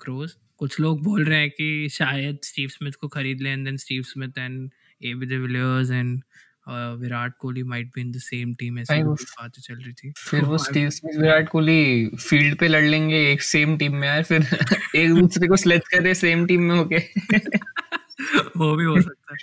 क्रोज 0.01 0.35
कुछ 0.59 0.79
लोग 0.79 1.03
बोल 1.03 1.23
रहे 1.25 1.39
हैं 1.39 1.49
कि 1.49 1.89
शायद 1.91 2.39
स्टीव 2.43 2.69
स्मिथ 2.69 2.91
को 3.01 3.07
खरीद 3.07 3.41
लें 3.41 3.51
and 3.51 3.65
then 3.65 3.77
Steve 3.77 4.01
Smith 4.05 4.37
and 4.37 4.69
AB 5.01 5.25
de Villiers 5.25 5.91
and 5.91 6.21
Virat 6.67 7.33
Kohli 7.39 7.63
might 7.63 7.87
be 7.87 8.01
in 8.01 8.11
the 8.11 8.15
same 8.15 8.53
team 8.53 8.79
ऐसी 8.79 9.03
वो- 9.03 9.21
बातें 9.21 9.61
चल 9.61 9.75
रही 9.75 9.93
थी। 9.93 10.13
फिर 10.17 10.41
वो 10.41 10.57
Steve 10.65 10.89
Smith 10.89 11.19
Virat 11.19 11.49
Kohli 11.49 12.07
field 12.07 12.59
पे 12.59 12.67
लड़ 12.67 12.83
लेंगे 12.83 13.31
एक 13.31 13.41
सेम 13.41 13.77
टीम 13.77 13.95
में 13.95 14.07
यार 14.07 14.23
फिर 14.23 14.41
एक 14.95 15.13
दूसरे 15.13 15.47
को 15.47 15.55
स्लेच 15.55 15.87
कर 15.87 16.01
रहे 16.03 16.13
सेम 16.13 16.45
टीम 16.45 16.61
में 16.61 16.75
होके। 16.75 16.97
वो 18.57 18.75
भी 18.75 18.85
हो 18.85 19.01
सकता 19.01 19.33
है। 19.33 19.39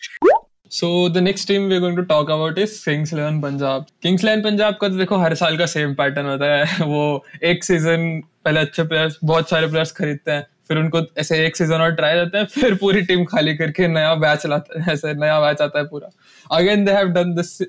So 0.72 0.88
the 1.08 1.20
next 1.20 1.44
team 1.50 1.68
we're 1.68 1.80
going 1.80 1.96
to 1.96 2.04
talk 2.06 2.26
about 2.26 2.58
is 2.58 2.70
Kings 2.88 3.10
Eleven 3.14 3.36
Punjab. 3.44 3.80
Kings 4.06 4.20
Eleven 4.20 4.44
Punjab 4.46 4.74
का 4.80 4.88
तो 4.88 4.96
देखो 4.96 5.16
हर 5.16 5.34
साल 5.34 5.58
का 5.58 5.66
सेम 5.66 5.94
पैटर्न 5.94 6.26
होता 6.26 6.46
है। 6.46 6.86
वो 6.86 7.26
एक 7.42 7.64
सीज़न 7.64 8.22
पहले 8.44 8.60
अच्छे 8.60 8.82
प्लेयर्स 8.82 9.18
बहुत 9.24 9.50
सारे 9.50 9.66
प्लेयर्स 9.66 9.92
खरीदते 9.92 10.30
हैं। 10.30 10.46
फिर 10.70 10.78
उनको 10.78 11.00
ऐसे 11.18 11.44
एक 11.46 11.56
सीज़न 11.56 11.80
और 11.80 11.94
ट्राई 11.94 12.14
देते 12.14 12.38
हैं 12.38 12.44
फिर 12.54 12.74
पूरी 12.76 13.02
टीम 13.02 13.24
खाली 13.24 13.54
करके 13.56 13.88
नया 13.88 14.14
बैच 14.24 14.46
लाता 14.46 14.82
है 14.82 14.92
ऐसे 14.92 15.14
नया 15.14 15.40
बैच 15.40 15.60
आता 15.62 15.78
है 15.78 15.84
पूरा। 15.86 16.10
Again 16.50 16.84
they 16.84 16.92
have 16.92 17.08
done 17.10 17.34
this 17.34 17.60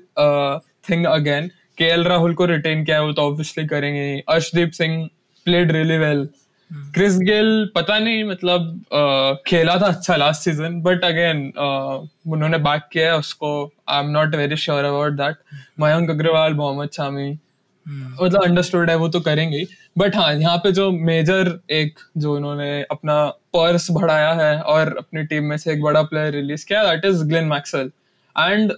thing 0.90 1.06
again 1.06 1.50
K 1.78 1.84
L 1.84 2.04
Rahul 2.04 2.34
को 2.34 2.44
रिटेन 2.46 2.84
किया 2.84 2.96
है 2.96 3.04
वो 3.04 3.12
तो 3.12 3.22
ऑब्वियसली 3.22 3.66
करेंगे 3.66 4.22
Arshdeep 4.28 4.70
Singh 4.72 5.08
played 5.46 5.72
really 5.72 5.98
well 5.98 6.28
Chris 6.94 7.18
Gayle 7.18 7.48
पता 7.74 7.98
नहीं 7.98 8.24
मतलब 8.24 8.84
अ, 8.92 9.42
खेला 9.46 9.76
था 9.76 9.86
अच्छा 9.86 10.16
लास्ट 10.16 10.42
सीज़न 10.42 10.80
बट 10.82 11.04
अगेन 11.04 11.38
उन्होंने 12.32 12.58
बैक 12.58 12.82
किया 12.92 13.12
है 13.12 13.18
उसको। 13.18 13.50
I 13.88 14.04
am 14.04 14.10
not 14.10 14.34
very 14.34 14.56
sure 14.56 14.84
about 14.84 15.12
that 15.12 15.36
Mayank 15.80 16.10
Agarwal 16.10 16.54
Mohammed 16.54 16.90
Shami 16.92 17.30
मतलब 17.88 18.42
अंडरस्टूड 18.44 18.90
है 18.90 18.96
वो 18.96 19.08
तो 19.08 19.20
करेंगे 19.20 19.64
बट 19.98 20.16
हाँ 20.16 20.32
यहाँ 20.34 20.56
पे 20.56 20.72
जो 20.72 20.90
मेजर 20.90 21.60
एक 21.70 21.98
जो 22.16 22.36
इन्होंने 22.38 22.82
अपना 22.90 23.24
पर्स 23.26 23.90
बढ़ाया 23.90 24.32
है 24.32 24.60
और 24.60 24.96
अपनी 24.98 25.24
टीम 25.24 25.44
में 25.44 25.56
से 25.56 25.72
एक 25.72 25.82
बड़ा 25.82 26.02
प्लेयर 26.02 26.32
रिलीज़ 26.32 26.66
किया 26.66 26.84
that 26.84 27.04
is 27.04 27.24
Glenn 27.24 27.44
Maxwell 27.44 27.90
and 28.36 28.72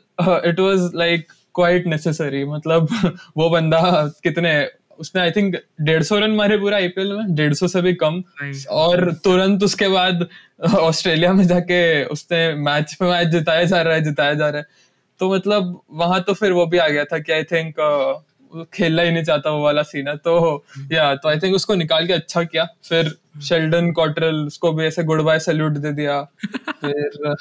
it 0.46 0.60
was 0.60 0.90
like 0.94 1.26
quite 1.54 1.86
necessary 1.86 2.44
मतलब 2.44 2.88
वो 3.36 3.50
बंदा 3.50 3.80
कितने 4.22 4.68
उसने 4.98 5.20
आई 5.22 5.30
थिंक 5.30 5.56
डेढ़ 5.80 6.02
सौ 6.02 6.18
रन 6.18 6.30
मारे 6.30 6.56
पूरा 6.58 6.76
आईपीएल 6.76 7.12
में 7.12 7.34
डेढ़ 7.34 7.54
सौ 7.54 7.68
से 7.68 7.82
भी 7.82 7.94
कम। 7.94 8.22
और 8.70 9.12
तुरंत 9.24 9.62
उसके 9.62 9.88
बाद 9.88 10.26
ऑस्ट्रेलिया 10.74 11.32
में 11.32 11.46
जाके 11.46 12.04
उसने 12.04 12.54
मैच 12.54 12.94
पे 12.94 13.10
मैच 13.10 13.28
जिताया 13.28 13.64
जा 13.64 13.82
रहा 13.82 13.94
है 13.94 14.00
जिताया 14.04 14.34
जा 14.34 14.48
रहा 14.48 14.60
है। 14.60 14.66
तो 15.20 15.34
मतलब 15.34 15.80
वहाँ 15.90 16.20
तो 16.22 16.34
फिर 16.34 16.52
वो 16.52 16.66
भी 16.66 16.78
आ 16.78 16.88
गया 16.88 17.04
था 17.04 17.18
कि 17.18 17.32
आई 17.32 17.42
थिंक 17.44 17.74
खेलना 18.74 19.02
ही 19.02 19.10
नहीं 19.10 19.24
चाहता 19.24 19.50
वो 19.50 19.62
वाला 19.64 19.82
सीन 19.82 20.08
है 20.08 20.16
तो 20.16 20.64
या 20.92 21.14
तो 21.14 21.28
आई 21.28 21.38
थिंक 21.38 21.54
उसको 21.54 21.74
निकाल 21.74 22.06
के 22.06 22.12
अच्छा 22.12 22.42
किया। 22.42 22.64
फिर 22.88 23.14
शेल्डन 23.42 23.92
कॉटरल 23.92 24.34
उसको 24.34 24.72
भी 24.72 24.84
ऐसे 24.84 25.04
गुड 25.04 25.22
बाय 25.22 25.38
सैल्यूट 25.38 25.72
दे 25.72 25.92
दिया। 25.92 26.22
फिर 26.84 27.34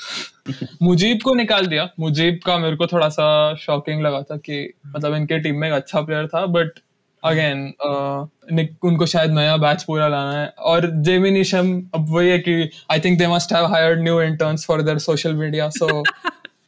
मुजीब 0.82 1.19
को 1.24 1.34
निकाल 1.36 1.65
दिया। 1.65 1.89
मुजीब 2.00 2.39
का 2.45 2.58
मेरे 2.58 2.76
को 2.76 2.88
थोड़ा 2.88 3.10
सा 3.10 3.56
शॉकिंग 3.56 4.02
लगा 4.02 4.22
था 4.22 4.38
कि 4.38 4.74
मतलब 4.88 5.15
इनके 5.15 5.39
टीम 5.39 5.56
में 5.56 5.67
एक 5.67 5.74
अच्छा 5.74 6.02
प्लेयर 6.02 6.28
था 6.28 6.45
बट 6.45 6.80
अगेन 7.24 7.74
uh, 7.86 8.67
उनको 8.84 9.06
शायद 9.06 9.32
नया 9.32 9.58
बैच 9.58 9.84
पूरा 9.84 10.08
लाना 10.08 10.41
है। 10.41 10.48
और 10.48 10.91
जेमी 10.91 11.32
निशम 11.32 11.82
अब 11.95 12.06
वही 12.10 12.30
है 12.30 12.39
कि 12.39 12.69
I 12.91 13.00
think 13.00 13.19
they 13.19 13.28
must 13.28 13.54
have 13.54 13.65
hired 13.65 14.04
new 14.04 14.22
interns 14.22 14.65
for 14.65 14.82
their 14.82 14.98
social 14.98 15.34
media 15.34 15.69
so 15.69 16.04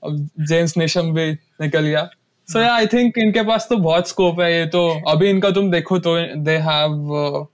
अब 0.04 0.30
जेम्स 0.40 0.78
निशम 0.78 1.14
भी 1.14 1.32
निकल 1.62 1.82
गया। 1.82 2.10
सो 2.52 2.60
या 2.60 2.74
आई 2.76 2.88
थिंक 2.88 3.18
इनके 3.18 3.42
पास 3.44 3.68
तो 3.70 3.78
बहुत 3.80 4.10
स्कोप 4.10 4.40
है 4.42 4.52
ये 4.54 4.66
तो 4.68 4.88
अभी 5.10 5.30
इनका 5.30 5.50
तुम 5.52 5.72
देखो 5.72 6.00
तो 6.00 6.16
they 6.44 6.56
have 6.60 7.48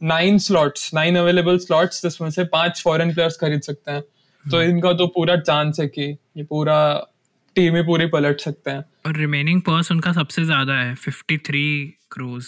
nine 0.00 0.38
slots 0.38 0.92
nine 0.94 1.16
available 1.16 1.58
slots 1.58 2.02
जिसमें 2.02 2.30
से 2.30 2.44
पाँच 2.52 2.82
फॉरेन 2.82 3.12
प्लेयर्स 3.14 3.36
खरीद 3.36 3.62
सकते 3.62 3.92
हैं। 3.92 4.02
तो 4.44 4.62
इनका 4.62 4.92
तो 4.92 5.06
पूरा 5.06 5.36
चांस 5.36 5.80
है 5.80 5.86
कि 5.86 6.02
ये 6.36 6.44
पूरा 6.44 6.76
टीम 7.56 7.76
ही 7.76 7.82
पूरी 7.82 8.06
पलट 8.06 8.40
सकते 8.40 8.70
हैं। 8.70 8.84
और 9.06 9.16
रिमेनिंग 9.16 9.60
पर्स 9.62 9.90
उनका 9.92 10.12
सबसे 10.12 10.44
ज़्यादा 10.44 10.74
है 10.74 10.94
53 10.96 11.92
क्रोज 12.10 12.46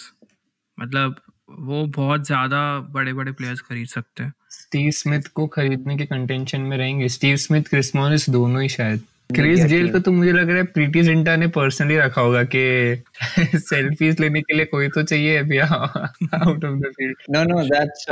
मतलब 0.77 1.21
वो 1.49 1.85
बहुत 1.95 2.25
ज़्यादा 2.25 2.61
बड़े 2.93 3.13
बड़े 3.13 3.31
प्लेयर्स 3.31 3.61
खरीद 3.61 3.87
सकते 3.87 4.23
हैं। 4.23 4.33
स्टीव 4.51 4.89
स्मिथ 4.91 5.27
को 5.33 5.47
खरीदने 5.47 5.97
के 5.97 6.05
कंटेंशन 6.05 6.61
में 6.61 6.77
रहेंगे। 6.77 7.07
स्टीव 7.09 7.35
स्मिथ 7.37 7.69
क्रिस 7.69 7.95
मॉरिस 7.95 8.29
दोनों 8.29 8.61
ही 8.61 8.69
शायद। 8.69 9.03
क्रिस 9.35 9.63
गेल 9.65 9.99
तो, 9.99 10.11
मुझे 10.11 10.31
लग 10.31 10.47
रहा 10.47 10.57
है 10.57 10.63
प्रीति 10.63 11.01
जिंटा 11.01 11.35
ने 11.35 11.47
पर्सनली 11.47 11.97
रखा 11.97 12.21
होगा 12.21 12.43
कि 12.43 13.03
सेल्फीज 13.57 14.19
लेने 14.19 14.41
के 14.41 14.53
लिए 14.53 14.65
कोई 14.65 14.87
तो 14.87 15.03
चाहिए 15.03 15.37
अभी 15.37 15.57
out 15.57 16.65
of 16.65 16.79
the 16.79 16.91
field 16.97 17.15
no 17.31 17.43
no 17.43 17.61
that's 17.63 18.05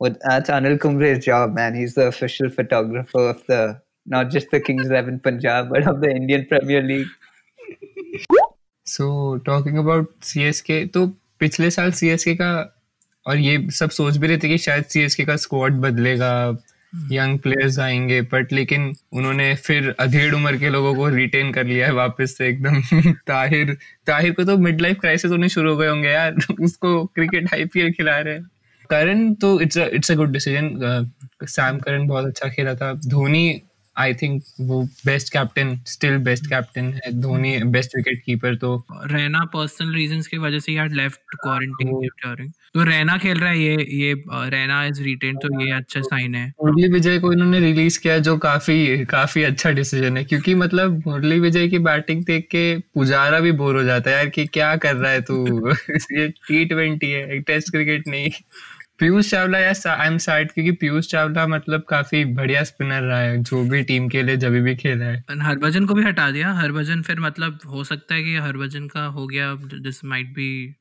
would 0.00 0.12
that's 0.12 0.50
Anil 0.50 0.76
Kumble's 0.76 1.26
job 1.26 1.54
man 1.54 1.74
he 1.74 1.84
is 1.84 2.00
the 2.00 2.04
official 2.04 2.50
photographer 2.50 3.28
of 3.28 3.52
the 3.52 3.80
not 4.08 4.26
just 4.26 4.54
the 4.54 4.62
Kings 4.66 4.88
11 4.88 5.18
Punjab 5.18 5.68
but 5.68 5.88
of 5.88 5.96
the 5.96 6.04
Indian 6.04 6.42
Premier 6.42 6.82
League 6.82 7.06
so 8.86 9.36
talking 9.36 9.78
about 9.78 10.12
CSK 10.22 10.86
तो 10.86 11.06
पिछले 11.38 11.70
साल 11.70 11.92
CSK 11.92 12.34
का 12.34 12.80
और 13.26 13.36
ये 13.36 13.70
सब 13.70 13.90
सोच 13.90 14.16
भी 14.16 14.26
रहे 14.26 14.38
थे 14.38 14.48
कि 14.48 14.58
शायद 14.58 14.84
सीएसके 14.84 15.24
का 15.24 15.36
स्क्वाड 15.36 15.72
बदलेगा। 15.72 16.56
यंग 17.12 17.38
प्लेयर्स 17.38 17.78
आएँगे 17.78 18.20
बट 18.32 18.52
लेकिन 18.52 18.92
उन्होंने 19.12 19.54
फिर 19.54 19.94
अधेड़ 20.00 20.34
उम्र 20.34 20.56
के 20.56 20.68
लोगों 20.70 20.94
को 20.94 21.08
रिटेन 21.08 21.52
कर 21.52 21.64
लिया 21.64 21.86
है 21.86 21.92
वापस 21.92 22.36
से 22.38 22.48
एकदम। 22.48 22.80
ताहिर 23.26 23.76
ताहिर 24.06 24.32
को 24.32 24.44
तो 24.44 24.56
मिड 24.58 24.80
लाइफ 24.80 25.00
क्राइसिस 25.00 25.30
होने 25.30 25.48
शुरू 25.48 25.70
हो 25.70 25.76
गए 25.76 25.88
होंगे 25.88 26.08
यार। 26.08 26.34
उसको 26.60 27.04
क्रिकेट 27.06 27.54
आईपीएल 27.54 27.92
खिला 27.92 28.18
रहे 28.18 28.34
हैं। 28.34 28.42
करण 28.90 29.34
तो 29.34 29.60
it's 29.60 29.76
it's 29.76 30.10
a 30.10 30.14
good 30.14 30.32
decision 30.32 31.12
Sam 31.46 31.78
Curran 31.78 32.06
बहुत 32.06 32.26
अच्छा 32.26 32.48
खेला 32.48 32.74
था। 32.74 32.92
धोनी 33.06 33.62
आई 33.96 34.14
थिंक 34.14 34.42
वो 34.60 34.82
best 35.06 35.32
captain 35.32 35.78
still 35.86 36.16
best 36.18 36.46
captain 36.46 36.92
है 36.94 37.12
धोनी 37.20 37.58
बेस्ट 37.64 37.96
विकेट 37.96 38.22
कीपर 38.26 38.54
तो 38.56 38.74
रहना 39.06 39.44
पर्सनल 39.44 39.94
रीजंस 39.94 40.26
की 40.26 40.38
वजह 40.38 40.58
से 40.58 40.72
यार 40.72 40.90
लेफ़्ट 40.90 41.36
क्वारंटीन 41.42 41.88
ड्यूरिंग 42.00 42.50
तो 42.74 42.84
रहना 42.84 43.16
खेल 43.18 43.38
रहा 43.38 43.50
है 43.50 43.58
ये 43.58 43.76
ये 43.92 44.14
रहना 44.28 44.84
इज़ 44.84 45.02
रिटेन 45.02 45.36
तो 45.36 45.64
ये 45.64 45.70
अच्छा 45.70 46.00
साइन 46.00 46.34
है। 46.34 46.46
मुरली 46.64 46.88
विजय 46.88 47.18
को 47.18 47.32
इन्होंने 47.32 47.60
रिलीज़ 47.60 47.98
किया 48.00 48.18
जो 48.18 48.36
काफ़ी 48.38 49.04
काफ़ी 49.04 49.42
अच्छा 49.42 49.70
डिसीज़न 49.70 50.16
है 50.16 50.24
क्योंकि 50.24 50.54
मतलब 50.54 51.02
मुरली 51.06 51.40
विजय 51.40 51.68
की 51.68 51.78
बैटिंग 51.78 52.24
देख 52.24 52.48
के 52.50 52.78
पुजारा 52.94 53.40
भी 53.40 53.52
बोर 53.52 53.76
हो 53.76 53.82
जाता 53.82 54.10
है 54.10 54.16
यार 54.16 54.28
कि 54.28 54.46
क्या 54.46 54.76
कर 54.76 54.96
रहा 54.96 55.12
है 55.12 55.20
तू? 55.20 55.70
ये 56.12 56.28
टी 56.28 56.64
ट्वेंटी 56.64 57.10
है 57.10 57.40
टेस्ट 57.40 57.70
क्रिकेट 57.70 58.08
नहीं। 58.08 58.30
पीयूष 58.98 59.30
चावला 59.30 59.58
या 59.58 59.92
आई 59.92 60.06
एम 60.06 60.18
सैड 60.18 60.52
क्योंकि 60.52 60.72
पीयूष 60.72 61.06
चावला 61.06 61.46
मतलब 61.46 61.82
काफ़ी 61.88 62.24
बढ़िया 62.24 62.64
स्पिनर 62.64 63.02
रहा 63.02 63.18
है 63.18 63.42
जो 63.42 63.62
भी 63.64 63.82
टीम 63.82 64.08
के 64.08 64.22
लिए 64.22 64.36
जब 64.36 64.50
भी 64.50 64.76
खेला 64.76 65.04
है। 65.04 65.24
हरभजन 65.40 65.86
को 65.86 65.94
भी 65.94 66.02
हटा 66.02 66.30
दिया। 66.30 66.52
हरभजन 66.52 67.02
फिर 67.02 67.20
मतलब 67.20 67.58
हो 67.66 67.84
सकता 67.84 68.14
है 68.14 68.22
कि 68.22 68.36
हरभजन 68.36 68.88
का 68.88 69.04
हो 69.06 69.26
गया 69.26 69.54
this 69.54 70.04
might 70.04 70.26
be 70.26 70.74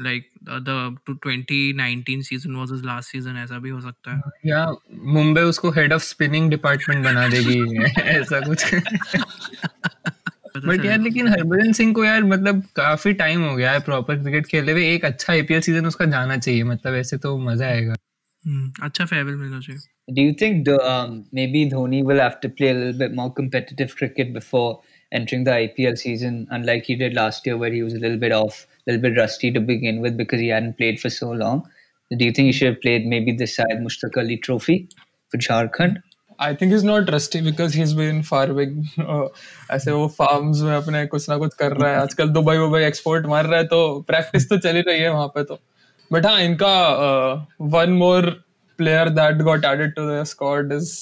like 0.00 0.30
the 0.44 0.98
two 1.06 1.14
2019 1.14 2.22
season 2.22 2.56
was 2.56 2.72
his 2.72 2.84
last 2.84 3.10
season 3.10 3.36
ऐसा 3.36 3.58
भी 3.58 3.70
हो 3.70 3.80
सकता 3.80 4.16
है। 4.16 4.20
या 4.46 4.72
मुंबई 5.04 5.42
उसको 5.42 5.70
हेड 5.70 5.92
ऑफ़ 5.92 6.02
स्पिनिंग 6.02 6.50
डिपार्टमेंट 6.50 7.04
बना 7.04 7.28
देगी 7.28 7.84
ऐसा 8.00 8.40
कुछ। 8.40 8.74
बट 10.56 10.84
यार 10.84 11.00
लेकिन 11.00 11.28
हरभजन 11.28 11.72
सिंह 11.72 11.92
को 11.94 12.04
यार 12.04 12.24
मतलब 12.24 12.62
काफ़ी 12.76 13.12
टाइम 13.12 13.44
हो 13.44 13.54
गया 13.56 13.70
है 13.72 13.80
प्रॉपर 13.88 14.22
क्रिकेट 14.22 14.46
खेले 14.46 14.72
हुए 14.72 14.94
एक 14.94 15.04
अच्छा 15.04 15.32
आईपीएल 15.32 15.60
सीज़न 15.60 15.86
उसका 15.86 16.04
जाना 16.10 16.36
चाहिए 16.36 16.62
मतलब 16.64 16.94
ऐसे 16.94 17.18
तो 17.24 17.36
मज़ा 17.38 17.66
आएगा 17.66 17.94
अच्छा 18.82 19.04
फेयरवेल 19.04 19.36
मिलना 19.36 19.60
चाहिए 19.60 19.78
Do 20.08 20.20
you 20.20 20.32
think 20.40 20.66
the, 20.66 20.74
um, 20.86 21.12
maybe 21.32 21.60
Dhoni 21.68 22.04
will 22.04 22.18
have 22.22 22.34
to 22.40 22.48
play 22.56 22.68
a 22.70 22.74
little 22.74 22.98
bit 23.02 23.14
more 23.14 23.32
competitive 23.36 23.94
cricket 23.96 24.32
before 24.34 24.80
entering 25.12 25.44
the 25.44 25.52
IPL 25.52 25.96
season, 25.96 26.46
unlike 26.50 26.84
he 26.84 26.96
did 27.02 27.14
last 27.14 27.46
year, 27.46 27.56
where 27.56 27.72
he 27.72 27.82
was 27.82 27.94
a 27.94 28.00
little 28.02 28.18
bit 28.18 28.34
off, 28.38 28.66
a 28.86 28.90
little 28.90 29.00
bit 29.04 29.16
rusty 29.20 29.50
to 29.50 29.60
begin 29.60 30.02
with 30.02 30.18
because 30.18 30.40
he 30.40 30.48
hadn't 30.48 30.76
played 30.76 31.00
for 31.00 31.08
so 31.08 31.30
long? 31.30 31.62
Do 32.10 32.22
you 32.26 32.32
think 32.32 32.46
he 32.46 32.52
should 32.52 32.68
have 32.68 32.82
played 32.82 33.06
maybe 33.06 33.32
the 33.32 33.46
Syed 33.46 33.80
Mushtaq 33.86 34.18
Ali 34.18 34.36
Trophy 34.36 34.90
for 35.30 35.38
Jharkhand? 35.38 36.02
I 36.40 36.54
think 36.54 36.72
is 36.74 36.84
not 36.86 37.10
rusty 37.10 37.40
because 37.40 37.76
he 37.76 37.82
is 37.82 37.94
been 37.96 38.22
farming 38.22 38.84
ऐसे 39.70 39.92
वो 39.92 40.06
farms 40.18 40.60
में 40.60 40.74
अपने 40.76 41.04
कुछ 41.06 41.28
ना 41.30 41.36
कुछ 41.38 41.54
कर 41.54 41.72
रहा 41.72 41.90
है। 41.90 42.00
आजकल 42.00 42.28
दुबई 42.28 42.56
वुबई 42.58 42.82
एक्सपोर्ट 42.84 43.26
मार 43.26 43.46
रहा 43.46 43.58
है 43.58 43.66
तो 43.66 44.00
प्रैक्टिस 44.08 44.48
तो 44.48 44.58
चली 44.58 44.80
रही 44.80 45.00
है 45.00 45.12
वहाँ 45.12 45.26
पे 45.34 45.44
तो। 45.44 45.58
बट 46.10 46.26
हाँ 46.26 46.40
इनका 46.40 46.74
one 47.60 47.90
more 47.98 48.30
player 48.78 49.08
that 49.08 49.42
got 49.42 49.64
added 49.64 49.94
to 49.94 50.08
the 50.10 50.22
squad 50.26 50.72
is 50.72 50.92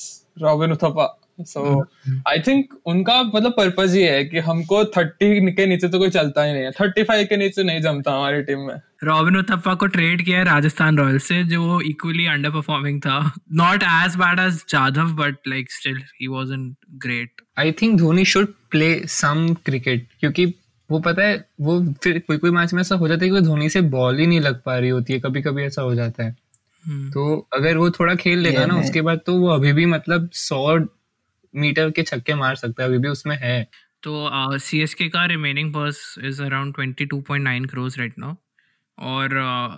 Robin 0.42 0.72
Uthappa 0.72 1.06
so 1.44 1.82
I 2.28 2.38
think 2.38 2.74
उनका 2.86 3.22
मतलब 3.22 3.54
पर्पज 3.56 3.96
ये 3.96 4.10
है 4.10 4.24
कि 4.24 4.38
हमको 4.38 4.84
थर्टी 4.84 5.52
के 5.52 5.66
नीचे 5.66 5.88
तो 5.88 5.98
कोई 5.98 6.10
चलता 6.10 6.44
ही 6.44 6.52
नहीं 6.52 6.62
है। 6.62 6.70
थर्टी 6.70 7.02
फाइव 7.02 7.26
के 7.26 7.36
नीचे 7.36 7.62
नहीं 7.62 7.80
जमता 7.80 8.12
हमारी 8.12 8.42
टीम 8.42 8.58
में। 8.58 8.74
रॉबिन 9.04 9.36
उथप्पा 9.36 9.74
को 9.74 9.86
ट्रेड 9.86 10.24
किया 10.24 10.38
है 10.38 10.44
राजस्थान 10.44 10.98
रॉयल्स 10.98 11.24
से 11.24 11.42
जो 11.44 11.80
इक्वली 11.80 12.26
अंडर 12.26 12.50
परफॉर्मिंग 12.50 13.00
था। 13.00 13.18
Not 13.52 13.82
as 13.82 14.16
bad 14.16 14.40
as 14.40 14.64
Jadhav 14.68 15.12
but 15.16 15.48
like 15.48 15.72
still 15.72 15.98
he 16.20 16.28
wasn't 16.28 16.76
great 17.04 17.42
I 17.58 17.72
think 17.72 17.98
Dhoni 17.98 18.24
should 18.24 18.46
play 18.70 18.94
some 19.06 19.56
cricket 19.64 20.06
क्योंकि 20.20 20.46
वो 20.90 20.98
पता 21.00 21.22
है 21.22 21.44
वो 21.60 21.80
फिर 22.02 22.18
कोई 22.18 22.36
कोई 22.36 22.50
मैच 22.50 22.72
में 22.74 22.80
ऐसा 22.80 22.94
हो 22.94 23.08
जाता 23.08 23.24
है 23.24 23.30
कि 23.30 23.40
धोनी 23.40 23.68
से 23.68 23.80
बॉल 23.80 24.18
ही 24.18 24.26
नहीं 24.26 24.40
लग 24.40 24.60
पा 24.62 24.76
रही 24.78 24.88
होती 24.88 25.12
है। 25.12 25.20
कभी 25.20 25.42
कभी 25.42 25.62
ऐसा 25.62 25.82
हो 25.82 25.94
जाता 25.94 26.24
है। 26.24 26.32
hmm. 26.32 27.12
तो 27.12 27.48
अगर 27.52 27.76
वो 27.76 27.90
थोड़ा 27.90 28.14
खेल 28.14 28.38
लेगा 28.38 28.64
ना 28.66 28.74
उसके 28.74 29.00
बाद 29.00 29.20
तो 29.26 29.36
वो 29.36 29.48
अभी 29.48 29.72
भी 29.72 29.86
मतलब 29.86 30.28
सौ 30.32 30.78
मीटर 31.54 31.90
के 31.92 32.02
छक्के 32.04 32.34
मार 32.36 32.54
सकता 32.56 32.82
है, 32.82 32.88
अभी 32.88 32.98
भी 32.98 33.08
उसमें 33.08 33.36
है। 33.38 33.62
तो 34.02 34.58
सी 34.60 34.80
एस 34.82 34.94
के 34.94 35.08
का 35.10 35.24
remaining 35.26 35.72
purse 35.74 36.14
is 36.24 36.42
around 36.42 36.74
twenty 36.74 37.06
two 37.06 37.20
point 37.28 37.44
nine 37.44 37.64
crores 37.66 37.98
right 37.98 38.18
now 38.18 38.34
और 38.98 39.34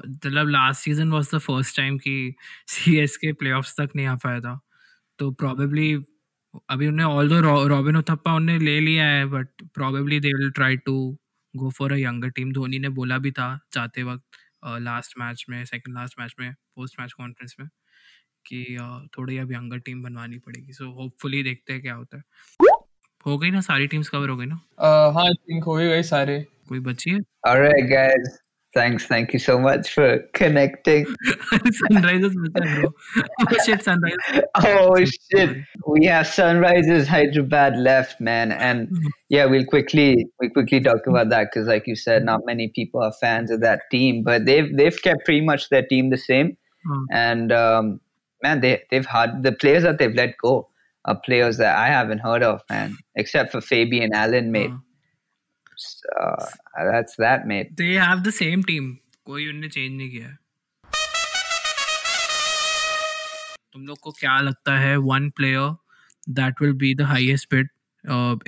मतलब 0.08 0.48
last 0.50 0.82
season 0.84 1.10
was 1.12 1.34
the 1.36 1.38
first 1.40 1.76
time 1.76 1.98
कि 1.98 2.34
सी 2.68 2.96
एस 3.00 3.16
के 3.18 3.32
प्ले 3.34 3.52
तक 3.78 3.90
नहीं 3.96 4.06
आ 4.06 4.14
पाया 4.24 4.40
था। 4.40 4.58
तो 5.18 5.30
प्रॉबेबली 5.32 5.94
अभी 6.70 6.88
उन्हें 6.88 7.06
ऑल 7.06 7.28
दो 7.30 7.40
रॉबिन 7.68 7.96
उथप्पा 7.96 8.34
उन्हें 8.36 8.58
ले 8.60 8.78
लिया 8.80 9.06
है 9.06 9.24
but 9.28 9.48
probably 9.74 10.20
they 10.20 10.32
will 10.34 10.50
try 10.52 10.76
to 10.86 10.94
go 11.54 11.70
for 11.78 11.92
a 11.92 11.96
younger 11.98 12.30
team 12.32 12.52
Dhoni 12.52 12.78
ने 12.80 12.88
बोला 13.00 13.18
भी 13.18 13.32
था 13.32 13.48
जाते 13.74 14.02
वक्त 14.04 14.24
लास्ट 14.82 15.14
मैच 15.20 15.44
में 15.50 15.64
सेकंड 15.66 15.94
लास्ट 15.96 16.20
मैच 16.20 16.34
में 16.40 16.52
पोस्ट 16.76 17.00
मैच 17.00 17.12
कॉन्फ्रेंस 17.14 17.56
में। 17.60 17.68
कि 18.45 18.65
थोड़ी 19.17 19.37
अब 19.37 19.51
यंगर 19.51 19.79
टीम 19.85 20.03
बनवानी 20.03 20.37
पड़ेगी 20.45 20.73
सो 20.73 20.91
होपफुली 21.01 21.43
देखते 21.43 21.73
हैं 21.73 21.81
क्या 21.81 21.93
होता 21.93 22.17
है 22.17 22.23
हो 23.27 23.37
गई 23.37 23.49
ना 23.51 23.61
सारी 23.61 23.87
टीम्स 23.87 24.09
कवर 24.09 24.29
हो 24.29 24.37
गई 24.37 24.45
ना 24.45 24.61
हाँ 24.81 25.23
आई 25.25 25.33
थिंक 25.49 25.63
हो 25.63 25.73
गई 25.75 26.03
सारे 26.13 26.39
कोई 26.69 26.79
बची 26.91 27.11
है 27.11 27.19
Alright, 27.49 27.89
guys. 27.89 28.37
Thanks. 28.77 29.05
Thank 29.09 29.31
you 29.33 29.39
so 29.43 29.53
much 29.61 29.87
for 29.93 30.07
connecting. 30.39 31.05
Sunrisers 31.77 32.33
बचा 32.37 32.69
है 32.69 32.81
bro 32.81 33.63
shit 33.65 33.81
Sunrisers 33.81 34.41
Oh 34.67 35.05
shit! 35.13 35.55
We 35.93 36.05
have 36.09 36.27
Sunrisers 36.33 37.07
Hyderabad 37.13 37.77
left, 37.87 38.19
man, 38.27 38.51
and 38.67 39.07
yeah, 39.35 39.45
we'll 39.53 39.65
quickly 39.71 40.05
we 40.43 40.49
quickly 40.57 40.81
talk 40.89 41.07
about 41.13 41.31
that 41.33 41.49
because, 41.49 41.71
like 41.73 41.87
you 41.93 41.95
said, 42.03 42.27
not 42.29 42.45
many 42.51 42.67
people 42.77 43.05
are 43.07 43.11
fans 43.23 43.55
of 43.57 43.61
that 43.65 43.87
team, 43.95 44.21
but 44.29 44.45
they've 44.51 44.69
they've 44.81 45.01
kept 45.07 45.25
pretty 45.31 45.41
much 45.49 45.67
their 45.69 45.87
team 45.93 46.11
the 46.15 46.21
same, 46.25 46.53
and 47.23 47.51
um, 47.61 47.91
man, 48.43 48.61
they 48.61 48.81
they've 48.91 49.05
had 49.05 49.43
the 49.43 49.51
players 49.51 49.83
that 49.83 49.97
they've 49.99 50.13
let 50.13 50.37
go 50.37 50.69
are 51.05 51.19
players 51.25 51.57
that 51.57 51.77
I 51.77 51.87
haven't 51.87 52.19
heard 52.19 52.43
of, 52.43 52.61
man, 52.69 52.97
except 53.15 53.51
for 53.51 53.61
Fabian 53.61 54.13
Allen, 54.13 54.51
mate. 54.51 54.71
So, 55.77 56.09
uh, 56.19 56.45
that's 56.91 57.15
that, 57.17 57.47
mate. 57.47 57.73
They 57.81 57.97
have 57.97 58.21
the 58.21 58.31
same 58.39 58.63
team 58.69 58.93
कोई 59.25 59.47
उन्हें 59.49 59.69
change 59.69 59.91
नहीं 59.97 60.09
किया 60.09 60.27
है 60.27 60.37
तुम 63.73 63.85
लोग 63.87 63.99
को 64.03 64.11
क्या 64.19 64.39
लगता 64.41 64.77
है 64.79 64.95
one 65.09 65.29
player 65.37 65.75
that 66.39 66.61
will 66.61 66.73
be 66.83 66.93
the 66.95 67.01
highest 67.11 67.53
bid 67.53 67.69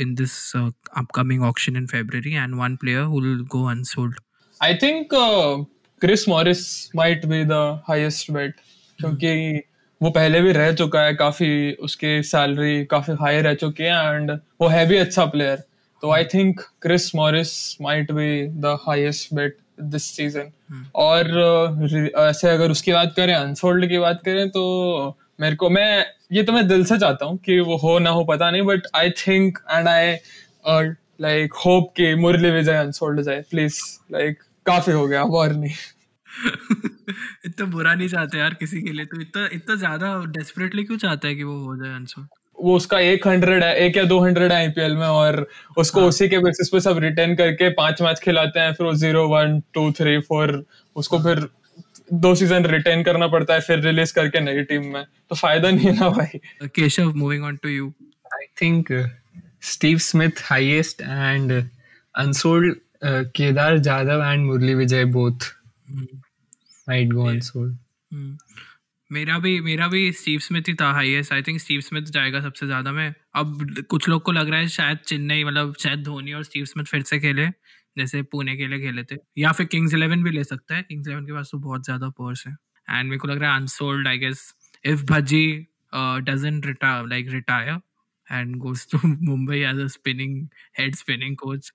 in 0.03 0.15
this 0.15 0.33
uh, 0.55 0.71
upcoming 0.99 1.41
auction 1.43 1.75
in 1.75 1.87
February 1.87 2.35
and 2.35 2.57
one 2.57 2.77
player 2.77 3.03
who 3.03 3.21
will 3.21 3.43
go 3.43 3.67
unsold. 3.67 4.13
I 4.61 4.77
think 4.77 5.13
uh, 5.13 5.63
Chris 6.01 6.27
Morris 6.27 6.89
might 6.93 7.27
be 7.27 7.43
the 7.43 7.81
highest 7.87 8.31
bet 8.33 8.53
क्योंकि 8.99 9.63
वो 10.02 10.10
पहले 10.10 10.40
भी 10.40 10.52
रह 10.52 10.72
चुका 10.72 11.00
है 11.00 11.14
काफ़ी 11.14 11.72
उसकी 11.72 12.22
salary 12.22 12.84
काफ़ी 12.84 13.14
हाई 13.14 13.40
रह 13.40 13.54
चुकी 13.54 13.82
है 13.82 14.14
एंड 14.14 14.30
वो 14.30 14.68
है 14.68 14.86
भी 14.86 14.96
अच्छा 14.96 15.24
प्लेयर 15.24 15.56
तो 16.02 16.10
I 16.10 16.24
think 16.24 16.60
Chris 16.82 17.14
Morris 17.14 17.80
might 17.82 18.12
be 18.12 18.46
the 18.46 18.78
highest 18.86 19.34
bet 19.34 19.56
this 19.80 20.02
season 20.02 20.52
और 20.94 21.24
uh, 21.24 22.18
ऐसे 22.18 22.48
अगर 22.48 22.70
उसकी 22.70 22.92
बात 22.92 23.14
करें 23.16 23.34
अनसोल्ड 23.34 23.88
की 23.88 23.98
बात 23.98 24.22
करें 24.24 24.48
तो 24.48 25.16
मेरे 25.40 25.56
को 25.56 25.70
मैं 25.70 26.06
ये 26.32 26.42
तो 26.42 26.52
मैं 26.52 26.68
दिल 26.68 26.84
से 26.84 26.98
चाहता 26.98 27.26
हूँ 27.26 27.38
कि 27.38 27.60
वो 27.60 27.76
हो 27.76 27.98
ना 27.98 28.10
हो 28.10 28.24
पता 28.24 28.50
नहीं 28.50 28.62
but 28.62 28.82
I 28.94 29.10
think 29.10 29.58
and 29.70 29.88
I 29.88 30.16
like 31.20 31.54
hope 31.54 31.94
कि 31.96 32.14
मुरली 32.14 32.50
विजय 32.50 32.76
अनसोल्ड 32.76 33.20
जाए. 33.20 33.44
प्लीज़ 33.50 33.80
लाइक 34.12 34.38
काफ़ी 34.66 34.92
हो 34.92 35.06
गया 35.06 35.22
और 35.22 35.52
नहीं 35.52 35.72
इतना 37.46 37.66
बुरा 37.66 37.94
नहीं 37.94 38.08
चाहते 38.08 38.38
यार 38.38 38.54
किसी 38.54 38.82
के 38.82 38.92
लिए 38.92 39.06
तो 39.06 39.20
इतना 39.20 39.48
इतना 39.52 39.76
ज़्यादा 39.76 40.14
डेस्परेटली 40.26 40.84
क्यों 40.84 40.98
चाहता 40.98 41.28
है 41.28 41.34
कि 41.34 41.42
वो 41.42 41.58
हो 41.64 41.76
जाए 41.76 41.94
अनसोल्ड 41.94 42.28
वो 42.60 42.76
उसका 42.76 42.98
एक 42.98 43.26
हंड्रेड 43.26 43.64
है 43.64 43.74
एक 43.76 43.96
या 43.96 44.04
दो 44.04 44.18
हंड्रेड 44.20 44.52
है 44.52 44.58
आईपीएल 44.58 44.94
में 44.96 45.06
और 45.06 45.46
उसको 45.76 46.00
हाँ। 46.00 46.08
उसी 46.08 46.28
के 46.28 46.38
बेसिस 46.38 46.68
पे 46.68 46.80
सब 46.80 46.98
रिटर्न 46.98 47.34
करके 47.36 47.68
पाँच 47.68 48.02
मैच 48.02 48.20
खिलाते 48.20 48.60
हैं 48.60 48.72
फिर 48.72 48.86
वो 48.86 48.94
zero 48.94 49.26
one 49.28 49.60
two 49.74 49.90
three 49.92 50.18
four 50.20 50.64
उसको 50.96 51.18
फिर 51.18 51.48
दो 52.12 52.34
सीज़न 52.34 52.66
रिटेन 52.66 53.02
करना 53.02 53.26
पड़ता 53.26 53.54
है 53.54 53.60
फिर 53.60 53.80
रिलीज़ 53.80 54.14
करके 54.14 54.40
नई 54.40 54.62
टीम 54.62 54.86
में। 54.86 55.04
तो 55.28 55.34
फ़ायदा 55.34 55.70
नहीं 55.70 55.86
है 55.86 55.94
ना 56.00 56.08
भाई। 56.08 56.40
Keshav 56.66 57.12
moving 57.14 57.44
on 57.44 57.56
to 57.56 57.68
you 57.68 57.92
I 58.34 58.46
think 58.62 58.92
Steve 59.62 59.98
Smith 59.98 60.30
Smith 60.30 60.44
highest 60.50 61.02
and 61.02 61.52
uh, 61.52 61.62
unsold 62.14 62.76
uh, 63.02 63.24
Kedar 63.34 63.78
Jadhav 63.78 64.22
and 64.32 64.50
Murli 64.50 64.76
Vijay 64.76 65.04
both. 65.12 65.52
Might 66.88 67.08
go 67.08 67.26
unsold. 67.26 67.72
Hmm. 68.12 68.36
मेरा 69.12 69.38
भी 69.38 69.60
मेरा 69.60 69.88
भी 69.88 70.12
स्टीव 70.12 70.40
स्मिथ 70.40 70.68
ही 70.68 70.74
था 70.74 70.90
highest 70.92 71.32
I 71.32 71.42
think 71.42 71.60
Steve 71.60 71.80
Smith 71.80 72.02
जाएगा 72.02 72.40
सबसे 72.40 72.66
ज़्यादा 72.66 72.92
में. 72.92 73.14
अब 73.34 73.84
कुछ 73.90 74.08
लोग 74.08 74.22
को 74.22 74.32
लग 74.32 74.48
रहा 74.48 74.60
है 74.60 74.68
शायद 74.68 74.98
चेन्नई 74.98 75.44
मतलब 75.44 75.74
शायद 75.80 76.02
धोनी 76.02 76.32
और 76.32 76.44
स्टीव 76.44 76.64
स्मिथ 76.64 76.84
फिर 76.84 77.02
से 77.02 77.18
खेले 77.18 77.46
जैसे 77.98 78.22
पुणे 78.22 78.56
के 78.56 78.66
लिए 78.66 78.80
खेले 78.80 79.04
थे. 79.04 79.16
या 79.38 79.52
फिर 79.52 79.66
किंग्स 79.66 79.94
इलेवन 79.94 80.22
भी 80.24 80.30
ले 80.30 80.44
सकता 80.44 80.74
है. 80.74 80.82
किंग्स 80.82 81.08
इलेवन 81.08 81.26
के 81.26 81.32
पास 81.32 81.48
तो 81.52 81.58
बहुत 81.58 81.84
ज़्यादा 81.84 82.08
पर्स 82.08 82.46
है. 82.46 82.56
एंड 82.90 83.08
मेरे 83.08 83.18
को 83.18 83.28
लग 83.28 83.38
रहा 83.38 83.54
है 83.54 83.60
unsold 83.60 84.08
I 84.08 84.18
guess 84.18 84.54
if 84.84 85.04
doesn't 86.24 86.66
retire 86.66 87.06
like 87.06 87.30
retire 87.32 87.80
and 88.30 88.60
goes 88.60 88.86
to 88.86 88.98
Mumbai 89.28 89.64
as 89.70 89.78
a 89.78 89.88
spinning 89.88 90.50
head 90.72 90.96
spinning 90.96 91.36
coach. 91.36 91.72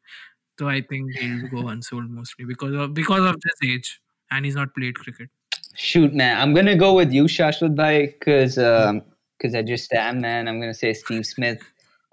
So 0.59 0.67
I 0.69 0.81
think 0.81 1.13
he'll 1.13 1.47
go 1.47 1.67
unsold 1.69 2.09
mostly 2.09 2.45
because 2.45 2.73
of 2.75 2.93
because 2.93 3.21
of 3.21 3.35
this 3.41 3.69
age. 3.69 4.00
And 4.31 4.45
he's 4.45 4.55
not 4.55 4.73
played 4.73 4.95
cricket. 4.95 5.29
Shoot, 5.75 6.13
man. 6.13 6.37
I'm 6.37 6.53
gonna 6.53 6.75
go 6.75 6.93
with 6.93 7.11
you, 7.11 7.25
Shashwat 7.25 7.75
Bhai, 7.75 8.07
because 8.07 8.55
because 8.55 9.55
I 9.55 9.61
just 9.61 9.93
am, 9.93 10.21
man. 10.21 10.47
I'm 10.47 10.59
gonna 10.59 10.73
say 10.73 10.93
Steve 10.93 11.25
Smith 11.25 11.61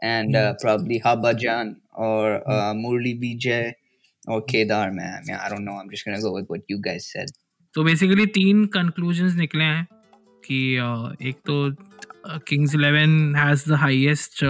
and 0.03 0.37
uh, 0.37 0.55
probably 0.61 1.01
Habajan 1.01 1.77
or 1.95 2.49
uh, 2.49 2.73
Murli 2.75 3.15
Vijay 3.21 3.75
or 4.27 4.43
Kedar, 4.43 4.93
man. 4.93 5.23
Yeah, 5.27 5.43
I 5.45 5.49
don't 5.49 5.65
know. 5.65 5.73
I'm 5.73 5.91
just 5.91 6.05
gonna 6.05 6.21
go 6.21 6.33
with 6.33 6.49
what 6.49 6.63
you 6.69 6.81
guys 6.81 7.11
said. 7.11 7.31
तो 7.75 7.83
basically 7.85 8.25
तीन 8.35 8.65
conclusions 8.75 9.35
निकले 9.37 9.65
हैं 9.65 9.87
कि 10.45 10.59
uh, 10.83 11.23
एक 11.29 11.37
तो 11.47 12.39
Kings 12.49 12.75
Eleven 12.75 13.35
has 13.37 13.69
the 13.71 13.77
highest 13.83 14.45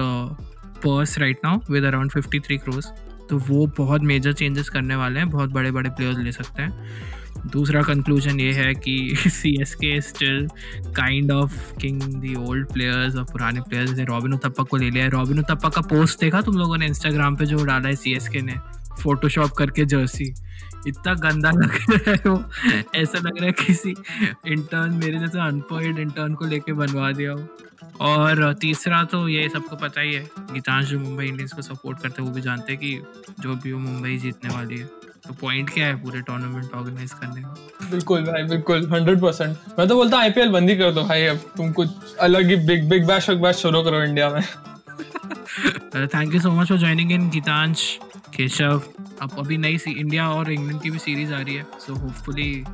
purse 0.84 1.18
right 1.18 1.40
now 1.44 1.58
with 1.72 1.84
around 1.84 2.12
53 2.12 2.58
crores 2.64 2.92
तो 3.30 3.38
वो 3.48 3.66
बहुत 3.78 4.02
मेजर 4.10 4.32
चेंजेस 4.32 4.68
करने 4.68 4.96
वाले 4.96 5.20
हैं 5.20 5.28
बहुत 5.30 5.50
बड़े 5.52 5.70
बड़े 5.70 5.90
प्लेयर्स 5.90 6.18
ले 6.18 6.32
सकते 6.32 6.62
हैं 6.62 7.16
दूसरा 7.46 7.82
कंक्लूजन 7.82 8.40
ये 8.40 8.52
है 8.52 8.72
कि 8.74 9.14
C 9.18 9.50
S 9.62 9.74
K 9.74 10.00
still 10.00 10.46
kind 10.96 11.30
of 11.32 11.52
king 11.74 12.02
the 12.02 12.34
old 12.38 12.72
players 12.72 13.16
और 13.16 13.24
पुराने 13.24 13.60
प्लेयर्स 13.60 13.90
जैसे 13.90 14.04
रॉबिन 14.04 14.34
उतप्पा 14.34 14.64
को 14.64 14.76
ले 14.76 14.90
लिया 14.90 15.04
है। 15.04 15.10
रॉबिन 15.10 15.38
उतप्पा 15.38 15.68
का 15.68 15.80
पोस्ट 15.90 16.20
देखा 16.20 16.40
तुम 16.40 16.56
लोगों 16.56 16.78
ने 16.78 16.86
इंस्टाग्राम 16.86 17.36
पे 17.36 17.46
जो 17.46 17.64
डाला 17.64 17.88
है 17.88 17.94
सी 17.96 18.14
एस 18.14 18.28
के 18.28 18.42
ने? 18.42 18.54
फोटोशॉप 19.02 19.50
करके 19.50 19.84
जर्सी 19.84 20.24
इतना 20.86 21.14
गंदा 21.14 21.50
लग 21.50 21.76
रहा 21.90 22.10
है 22.10 22.20
वो। 22.26 22.44
ऐसा 22.94 23.18
लग 23.18 23.38
रहा 23.38 23.46
है 23.46 23.52
किसी 23.52 23.94
इंटर्न 24.46 24.94
मेरे 24.94 25.18
जैसे 25.18 25.40
अनपॉइड 25.40 25.98
इंटर्न 25.98 26.34
को 26.34 26.46
लेके 26.46 26.72
बनवा 26.72 27.10
दिया 27.12 27.32
हो। 27.32 27.48
और 28.00 28.52
तीसरा 28.60 29.02
तो 29.04 29.28
ये 29.28 29.48
सबको 29.48 29.76
पता 29.76 30.00
ही 30.00 30.12
है, 30.14 30.22
गीतांश 30.52 30.86
जो 30.86 30.98
मुंबई 30.98 31.26
इंडियंस 31.26 31.52
को 31.52 31.62
सपोर्ट 31.62 32.00
करते 32.02 32.22
हैं 32.22 32.28
वो 32.28 32.34
भी 32.34 32.40
जानते 32.40 32.72
हैं 32.72 32.80
कि 32.80 32.94
जो 33.40 33.54
भी 33.54 33.72
वो 33.72 33.78
मुंबई 33.80 34.16
जीतने 34.16 34.54
वाली 34.54 34.78
है। 34.78 34.88
तो 35.26 35.34
पॉइंट 35.40 35.70
क्या 35.70 35.86
है 35.86 35.94
पूरे 36.02 36.20
टूर्नामेंट 36.22 36.74
ऑर्गेनाइज 36.74 37.12
करने 37.12 37.42
का 37.42 37.88
बिल्कुल 37.90 38.24
भाई 38.24 38.42
बिल्कुल 38.48 38.88
हंड्रेड 38.92 39.20
परसेंट 39.20 39.56
मैं 39.78 39.88
तो 39.88 39.96
बोलता 39.96 40.16
हूँ 40.16 40.24
आईपीएल 40.24 40.50
बंद 40.52 40.70
ही 40.70 40.76
कर 40.76 40.92
दो 40.92 41.02
भाई 41.04 41.24
अब 41.26 41.40
तुम 41.56 41.72
कुछ 41.72 42.14
अलग 42.20 42.50
ही 42.50 42.56
बिग 42.66 42.88
बिग 42.88 43.06
बैश 43.06 43.30
बैश 43.42 43.56
शुरू 43.56 43.82
करो 43.82 44.02
इंडिया 44.02 44.28
में 44.30 44.42
thank 46.06 46.34
you 46.34 46.40
so 46.40 46.50
much 46.50 46.68
for 46.68 46.78
joining 46.78 47.12
in 47.12 47.28
Geetansh 47.30 47.88
Keshav 48.36 48.82
अब 49.22 49.38
अभी 49.38 49.56
नई 49.58 49.78
सी 49.78 49.90
इंडिया 50.00 50.28
और 50.30 50.50
इंग्लैंड 50.52 50.80
की 50.82 50.90
भी 50.90 50.98
सीरीज़ 50.98 51.32
आ 51.34 51.40
रही 51.40 51.54
है 51.54 51.64
सो 51.78 51.92
so 51.92 52.00
होपफुली 52.00 52.64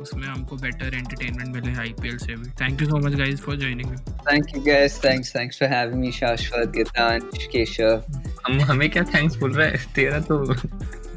उसमें 0.00 0.26
हमको 0.28 0.56
बेटर 0.56 0.94
एंटरटेनमेंट 0.94 1.54
मिले 1.54 1.78
आईपीएल 1.80 2.18
से 2.18 2.34
भी 2.36 2.50
thank 2.60 2.82
you 2.82 2.88
so 2.88 2.98
much 3.06 3.14
guys 3.14 3.40
for 3.40 3.56
joining 3.56 3.96
Thank 4.24 4.52
you 4.54 4.60
guys. 4.62 4.96
Thanks. 4.98 5.32
Thanks 5.32 5.58
for 5.58 5.68
having 5.68 6.00
me, 6.00 6.10
Shashwat, 6.12 6.74
Gitansh, 6.74 7.46
Keshav. 7.54 8.04
हम 8.46 8.60
हमें 8.60 8.88
क्या 8.90 9.02
थैंक्स 9.04 9.36
बोल 9.36 9.52
रहा 9.52 9.66
है 9.68 9.92
तेरा 9.94 10.20
तो 10.20 10.38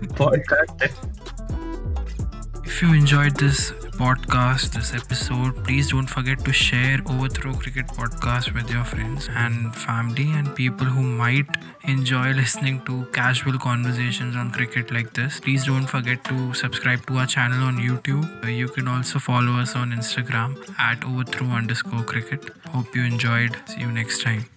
podcast. 0.10 0.92
If 2.66 2.82
you 2.82 2.94
enjoyed 2.94 3.38
this 3.38 3.72
podcast, 3.98 4.74
this 4.74 4.94
episode, 4.94 5.64
please 5.64 5.92
don't 5.92 6.08
forget 6.08 6.44
to 6.44 6.52
share 6.52 7.00
Overthrow 7.08 7.54
Cricket 7.54 7.88
Podcast 7.88 8.54
with 8.54 8.70
your 8.70 8.84
friends 8.84 9.30
and 9.34 9.74
family 9.74 10.32
and 10.32 10.54
people 10.56 10.86
who 10.86 11.02
might 11.02 11.46
enjoy 11.86 12.34
listening 12.34 12.84
to 12.86 13.06
casual 13.14 13.58
conversations 13.58 14.36
on 14.36 14.52
cricket 14.52 14.92
like 14.92 15.14
this. 15.14 15.40
Please 15.40 15.66
don't 15.66 15.86
forget 15.88 16.24
to 16.26 16.54
subscribe 16.54 17.06
to 17.06 17.18
our 17.18 17.28
channel 17.28 17.64
on 17.64 17.78
YouTube. 17.78 18.28
You 18.54 18.68
can 18.68 18.88
also 18.90 19.20
follow 19.20 19.54
us 19.54 19.76
on 19.76 19.92
Instagram 19.92 20.58
at 20.78 21.06
overthrow 21.06 21.48
underscore 21.48 22.04
cricket. 22.04 22.52
Hope 22.70 22.94
you 22.94 23.04
enjoyed. 23.04 23.56
See 23.68 23.82
you 23.82 23.92
next 23.92 24.22
time. 24.22 24.55